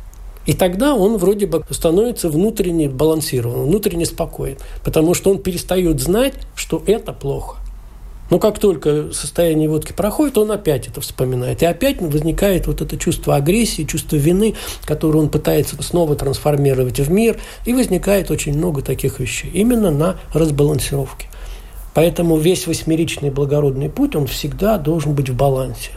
И 0.47 0.53
тогда 0.53 0.95
он 0.95 1.17
вроде 1.17 1.47
бы 1.47 1.63
становится 1.69 2.29
внутренне 2.29 2.89
балансирован, 2.89 3.65
внутренне 3.67 4.05
спокоен, 4.05 4.57
потому 4.83 5.13
что 5.13 5.31
он 5.31 5.39
перестает 5.39 5.99
знать, 5.99 6.33
что 6.55 6.83
это 6.85 7.13
плохо. 7.13 7.57
Но 8.29 8.39
как 8.39 8.59
только 8.59 9.11
состояние 9.11 9.69
водки 9.69 9.93
проходит, 9.93 10.37
он 10.37 10.51
опять 10.51 10.87
это 10.87 11.01
вспоминает. 11.01 11.61
И 11.61 11.65
опять 11.65 12.01
возникает 12.01 12.67
вот 12.67 12.81
это 12.81 12.97
чувство 12.97 13.35
агрессии, 13.35 13.83
чувство 13.83 14.15
вины, 14.15 14.55
которое 14.85 15.19
он 15.19 15.29
пытается 15.29 15.81
снова 15.83 16.15
трансформировать 16.15 16.99
в 16.99 17.11
мир. 17.11 17.37
И 17.65 17.73
возникает 17.73 18.31
очень 18.31 18.57
много 18.57 18.81
таких 18.81 19.19
вещей. 19.19 19.51
Именно 19.53 19.91
на 19.91 20.15
разбалансировке. 20.33 21.27
Поэтому 21.93 22.37
весь 22.37 22.67
восьмеричный 22.67 23.29
благородный 23.29 23.89
путь, 23.89 24.15
он 24.15 24.27
всегда 24.27 24.77
должен 24.77 25.13
быть 25.13 25.29
в 25.29 25.35
балансе. 25.35 25.91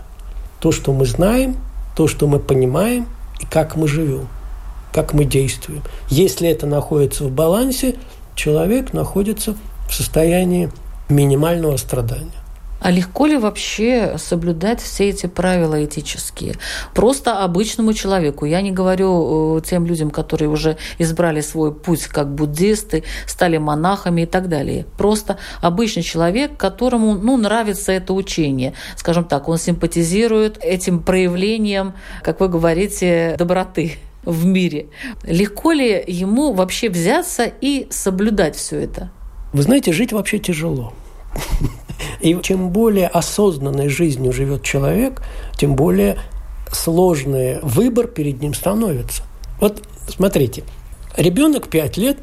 То, 0.61 0.71
что 0.71 0.93
мы 0.93 1.07
знаем, 1.07 1.57
то, 1.97 2.07
что 2.07 2.27
мы 2.27 2.39
понимаем, 2.39 3.07
и 3.41 3.47
как 3.47 3.75
мы 3.75 3.89
живем, 3.89 4.29
как 4.93 5.13
мы 5.15 5.25
действуем. 5.25 5.83
Если 6.09 6.49
это 6.49 6.67
находится 6.67 7.25
в 7.25 7.33
балансе, 7.33 7.97
человек 8.37 8.93
находится 8.93 9.57
в 9.89 9.95
состоянии 9.95 10.71
минимального 11.09 11.77
страдания. 11.77 12.33
А 12.81 12.93
легко 12.93 13.27
ли 13.27 13.37
вообще 13.37 14.15
соблюдать 14.19 14.81
все 14.81 15.09
эти 15.09 15.27
правила 15.27 15.85
этические? 15.85 16.55
Просто 16.95 17.43
обычному 17.43 17.93
человеку. 17.93 18.45
Я 18.45 18.63
не 18.63 18.71
говорю 18.71 19.59
э, 19.59 19.63
тем 19.63 19.85
людям, 19.85 20.11
которые 20.11 20.49
уже 20.49 20.77
избрали 20.99 21.41
свой 21.41 21.75
путь 21.75 22.05
как 22.05 22.33
буддисты, 22.33 23.03
стали 23.27 23.59
монахами 23.59 24.23
и 24.23 24.27
так 24.27 24.49
далее. 24.49 24.87
Просто 24.97 25.39
обычный 25.61 26.05
человек, 26.05 26.57
которому 26.57 27.15
ну, 27.15 27.37
нравится 27.37 27.91
это 27.91 28.13
учение. 28.13 28.75
Скажем 28.97 29.25
так, 29.25 29.49
он 29.49 29.59
симпатизирует 29.59 30.59
этим 30.63 31.03
проявлением, 31.03 31.95
как 32.23 32.39
вы 32.39 32.49
говорите, 32.49 33.35
доброты 33.37 33.95
в 34.25 34.47
мире. 34.47 34.87
Легко 35.25 35.73
ли 35.73 36.05
ему 36.07 36.53
вообще 36.53 36.91
взяться 36.91 37.51
и 37.61 37.89
соблюдать 37.91 38.55
все 38.55 38.79
это? 38.79 39.11
Вы 39.53 39.63
знаете, 39.63 39.93
жить 39.93 40.13
вообще 40.13 40.39
тяжело. 40.39 40.93
И 42.21 42.37
чем 42.43 42.71
более 42.71 43.09
осознанной 43.09 43.89
жизнью 43.89 44.33
живет 44.33 44.63
человек, 44.63 45.23
тем 45.57 45.77
более 45.77 46.19
сложный 46.73 47.61
выбор 47.63 48.07
перед 48.07 48.41
ним 48.41 48.55
становится. 48.55 49.23
Вот 49.61 49.83
смотрите, 50.09 50.65
ребенок 51.17 51.69
5 51.69 51.97
лет 51.97 52.19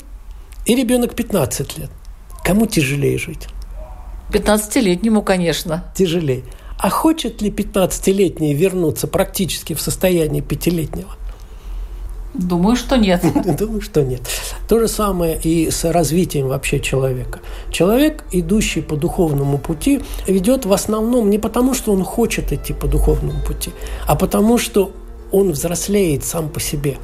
и 0.65 0.75
ребенок 0.75 1.15
15 1.15 1.77
лет. 1.77 1.89
Кому 2.43 2.67
тяжелее 2.67 3.17
жить? 3.17 3.47
15-летнему, 4.31 5.21
конечно. 5.21 5.91
Тяжелее. 5.95 6.43
А 6.77 6.89
хочет 6.89 7.41
ли 7.41 7.49
15-летний 7.49 8.53
вернуться 8.53 9.07
практически 9.07 9.73
в 9.73 9.81
состояние 9.81 10.41
пятилетнего? 10.41 11.15
Думаю, 12.37 12.75
что 12.75 12.97
нет. 12.97 13.23
Думаю, 13.59 13.81
что 13.81 14.03
нет. 14.03 14.21
То 14.67 14.79
же 14.79 14.87
самое 14.87 15.39
и 15.41 15.71
с 15.71 15.89
развитием 15.91 16.47
вообще 16.47 16.79
человека. 16.79 17.39
Человек, 17.71 18.23
идущий 18.31 18.81
по 18.81 18.95
духовному 18.95 19.57
пути, 19.57 20.01
ведет 20.27 20.65
в 20.65 20.73
основном 20.73 21.29
не 21.29 21.37
потому, 21.37 21.73
что 21.73 21.93
он 21.93 22.03
хочет 22.03 22.51
идти 22.51 22.73
по 22.73 22.87
духовному 22.87 23.39
пути, 23.45 23.71
а 24.05 24.15
потому, 24.15 24.57
что 24.57 24.91
он 25.31 25.51
взрослеет 25.51 26.23
сам 26.23 26.49
по 26.49 26.59
себе. 26.59 26.97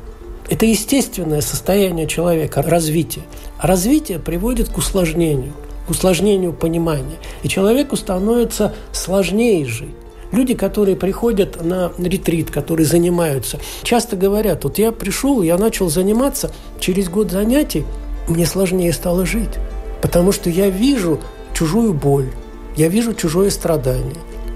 Это 0.49 0.65
естественное 0.65 1.41
состояние 1.41 2.07
человека, 2.07 2.61
развитие. 2.61 3.23
А 3.57 3.67
развитие 3.67 4.19
приводит 4.19 4.69
к 4.69 4.77
усложнению, 4.77 5.53
к 5.87 5.91
усложнению 5.91 6.51
понимания. 6.51 7.17
И 7.43 7.47
человеку 7.47 7.95
становится 7.95 8.73
сложнее 8.91 9.65
жить. 9.65 9.95
Люди, 10.31 10.53
которые 10.53 10.95
приходят 10.95 11.63
на 11.63 11.91
ретрит, 11.97 12.51
которые 12.51 12.85
занимаются, 12.85 13.59
часто 13.83 14.15
говорят, 14.15 14.63
вот 14.63 14.77
я 14.77 14.91
пришел, 14.91 15.41
я 15.41 15.57
начал 15.57 15.89
заниматься, 15.89 16.51
через 16.79 17.09
год 17.09 17.31
занятий 17.31 17.85
мне 18.29 18.45
сложнее 18.45 18.93
стало 18.93 19.25
жить, 19.25 19.59
потому 20.01 20.31
что 20.31 20.49
я 20.49 20.69
вижу 20.69 21.19
чужую 21.53 21.93
боль, 21.93 22.31
я 22.77 22.87
вижу 22.87 23.13
чужое 23.13 23.49
страдание, 23.49 24.15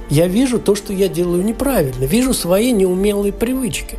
я 0.10 0.28
вижу 0.28 0.60
то, 0.60 0.76
что 0.76 0.94
я 0.94 1.10
делаю 1.10 1.44
неправильно, 1.44 2.06
вижу 2.06 2.34
свои 2.34 2.72
неумелые 2.72 3.34
привычки. 3.34 3.98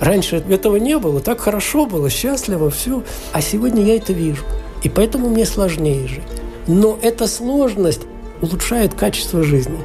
Раньше 0.00 0.42
этого 0.48 0.76
не 0.76 0.98
было, 0.98 1.20
так 1.20 1.40
хорошо 1.40 1.86
было, 1.86 2.10
счастливо, 2.10 2.70
все. 2.70 3.04
А 3.32 3.40
сегодня 3.40 3.84
я 3.84 3.96
это 3.96 4.12
вижу. 4.12 4.42
И 4.82 4.88
поэтому 4.88 5.28
мне 5.28 5.46
сложнее 5.46 6.08
жить. 6.08 6.22
Но 6.66 6.98
эта 7.00 7.26
сложность 7.26 8.02
улучшает 8.42 8.94
качество 8.94 9.42
жизни. 9.42 9.78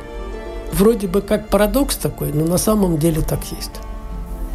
Вроде 0.71 1.07
бы 1.07 1.21
как 1.21 1.49
парадокс 1.49 1.95
такой, 1.97 2.31
но 2.31 2.45
на 2.45 2.57
самом 2.57 2.97
деле 2.97 3.21
так 3.21 3.43
есть. 3.51 3.71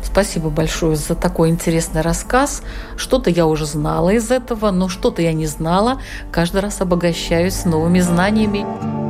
Спасибо 0.03 0.49
большое 0.49 0.95
за 0.95 1.17
такой 1.17 1.49
интересный 1.49 2.01
рассказ. 2.01 2.63
Что-то 2.97 3.31
я 3.31 3.47
уже 3.47 3.67
знала 3.67 4.11
из 4.11 4.31
этого, 4.31 4.71
но 4.71 4.89
что-то 4.89 5.23
я 5.23 5.33
не 5.33 5.47
знала. 5.47 6.01
Каждый 6.31 6.61
раз 6.61 6.81
обогащаюсь 6.81 7.65
новыми 7.65 7.99
знаниями. 7.99 9.04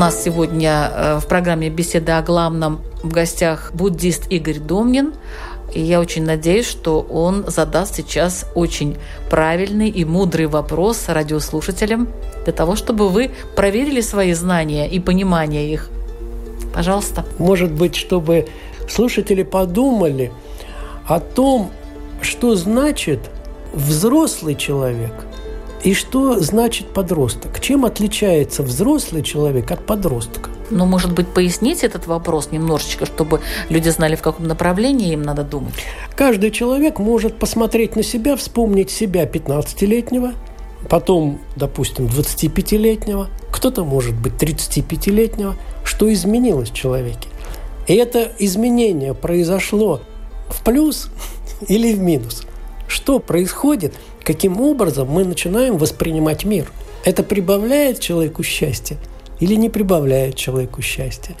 Нас 0.00 0.24
сегодня 0.24 0.90
э, 0.90 1.18
в 1.18 1.26
программе 1.26 1.68
«Беседа 1.68 2.16
о 2.16 2.22
главном» 2.22 2.80
в 3.02 3.12
гостях 3.12 3.70
буддист 3.74 4.28
Игорь 4.30 4.58
Домнин. 4.58 5.12
И 5.74 5.80
я 5.82 6.00
очень 6.00 6.24
надеюсь, 6.24 6.66
что 6.66 7.02
он 7.02 7.44
задаст 7.46 7.96
сейчас 7.96 8.46
очень 8.54 8.96
правильный 9.28 9.90
и 9.90 10.06
мудрый 10.06 10.46
вопрос 10.46 11.04
радиослушателям 11.08 12.08
для 12.44 12.54
того, 12.54 12.76
чтобы 12.76 13.10
вы 13.10 13.30
проверили 13.54 14.00
свои 14.00 14.32
знания 14.32 14.88
и 14.88 14.98
понимание 15.00 15.70
их. 15.70 15.90
Пожалуйста. 16.72 17.26
Может 17.38 17.70
быть, 17.70 17.94
чтобы 17.94 18.48
слушатели 18.88 19.42
подумали 19.42 20.32
о 21.06 21.20
том, 21.20 21.70
что 22.22 22.56
значит 22.56 23.20
взрослый 23.74 24.54
человек– 24.54 25.12
и 25.82 25.94
что 25.94 26.38
значит 26.40 26.88
подросток? 26.88 27.58
Чем 27.60 27.86
отличается 27.86 28.62
взрослый 28.62 29.22
человек 29.22 29.70
от 29.70 29.86
подростка? 29.86 30.50
Ну, 30.68 30.84
может 30.84 31.12
быть, 31.12 31.26
пояснить 31.28 31.82
этот 31.82 32.06
вопрос 32.06 32.50
немножечко, 32.52 33.06
чтобы 33.06 33.40
люди 33.70 33.88
знали, 33.88 34.14
в 34.14 34.20
каком 34.20 34.46
направлении 34.46 35.12
им 35.14 35.22
надо 35.22 35.42
думать? 35.42 35.72
Каждый 36.14 36.50
человек 36.50 36.98
может 36.98 37.38
посмотреть 37.38 37.96
на 37.96 38.02
себя, 38.02 38.36
вспомнить 38.36 38.90
себя 38.90 39.24
15-летнего, 39.24 40.32
потом, 40.88 41.40
допустим, 41.56 42.06
25-летнего, 42.06 43.28
кто-то 43.50 43.84
может 43.84 44.14
быть 44.14 44.34
35-летнего, 44.34 45.56
что 45.82 46.12
изменилось 46.12 46.70
в 46.70 46.74
человеке. 46.74 47.28
И 47.88 47.94
это 47.94 48.30
изменение 48.38 49.14
произошло 49.14 50.02
в 50.48 50.62
плюс 50.62 51.08
или 51.68 51.94
в 51.94 52.00
минус. 52.00 52.44
Что 52.86 53.18
происходит– 53.18 53.94
каким 54.24 54.60
образом 54.60 55.08
мы 55.08 55.24
начинаем 55.24 55.78
воспринимать 55.78 56.44
мир. 56.44 56.70
Это 57.04 57.22
прибавляет 57.22 58.00
человеку 58.00 58.42
счастье 58.42 58.96
или 59.40 59.54
не 59.54 59.68
прибавляет 59.68 60.36
человеку 60.36 60.82
счастье? 60.82 61.34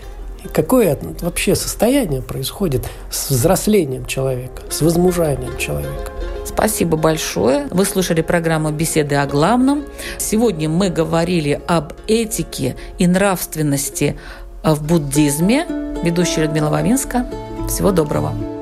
И 0.44 0.48
какое 0.48 0.98
вообще 1.20 1.54
состояние 1.54 2.22
происходит 2.22 2.88
с 3.10 3.30
взрослением 3.30 4.06
человека, 4.06 4.62
с 4.70 4.80
возмужанием 4.80 5.56
человека? 5.58 6.12
Спасибо 6.46 6.96
большое. 6.96 7.68
Вы 7.70 7.84
слушали 7.84 8.22
программу 8.22 8.70
«Беседы 8.70 9.16
о 9.16 9.26
главном». 9.26 9.84
Сегодня 10.18 10.68
мы 10.68 10.88
говорили 10.88 11.60
об 11.66 11.92
этике 12.06 12.76
и 12.98 13.06
нравственности 13.06 14.18
в 14.64 14.82
буддизме. 14.82 15.66
Ведущая 16.02 16.42
Людмила 16.42 16.70
Вавинска. 16.70 17.26
Всего 17.68 17.92
доброго. 17.92 18.59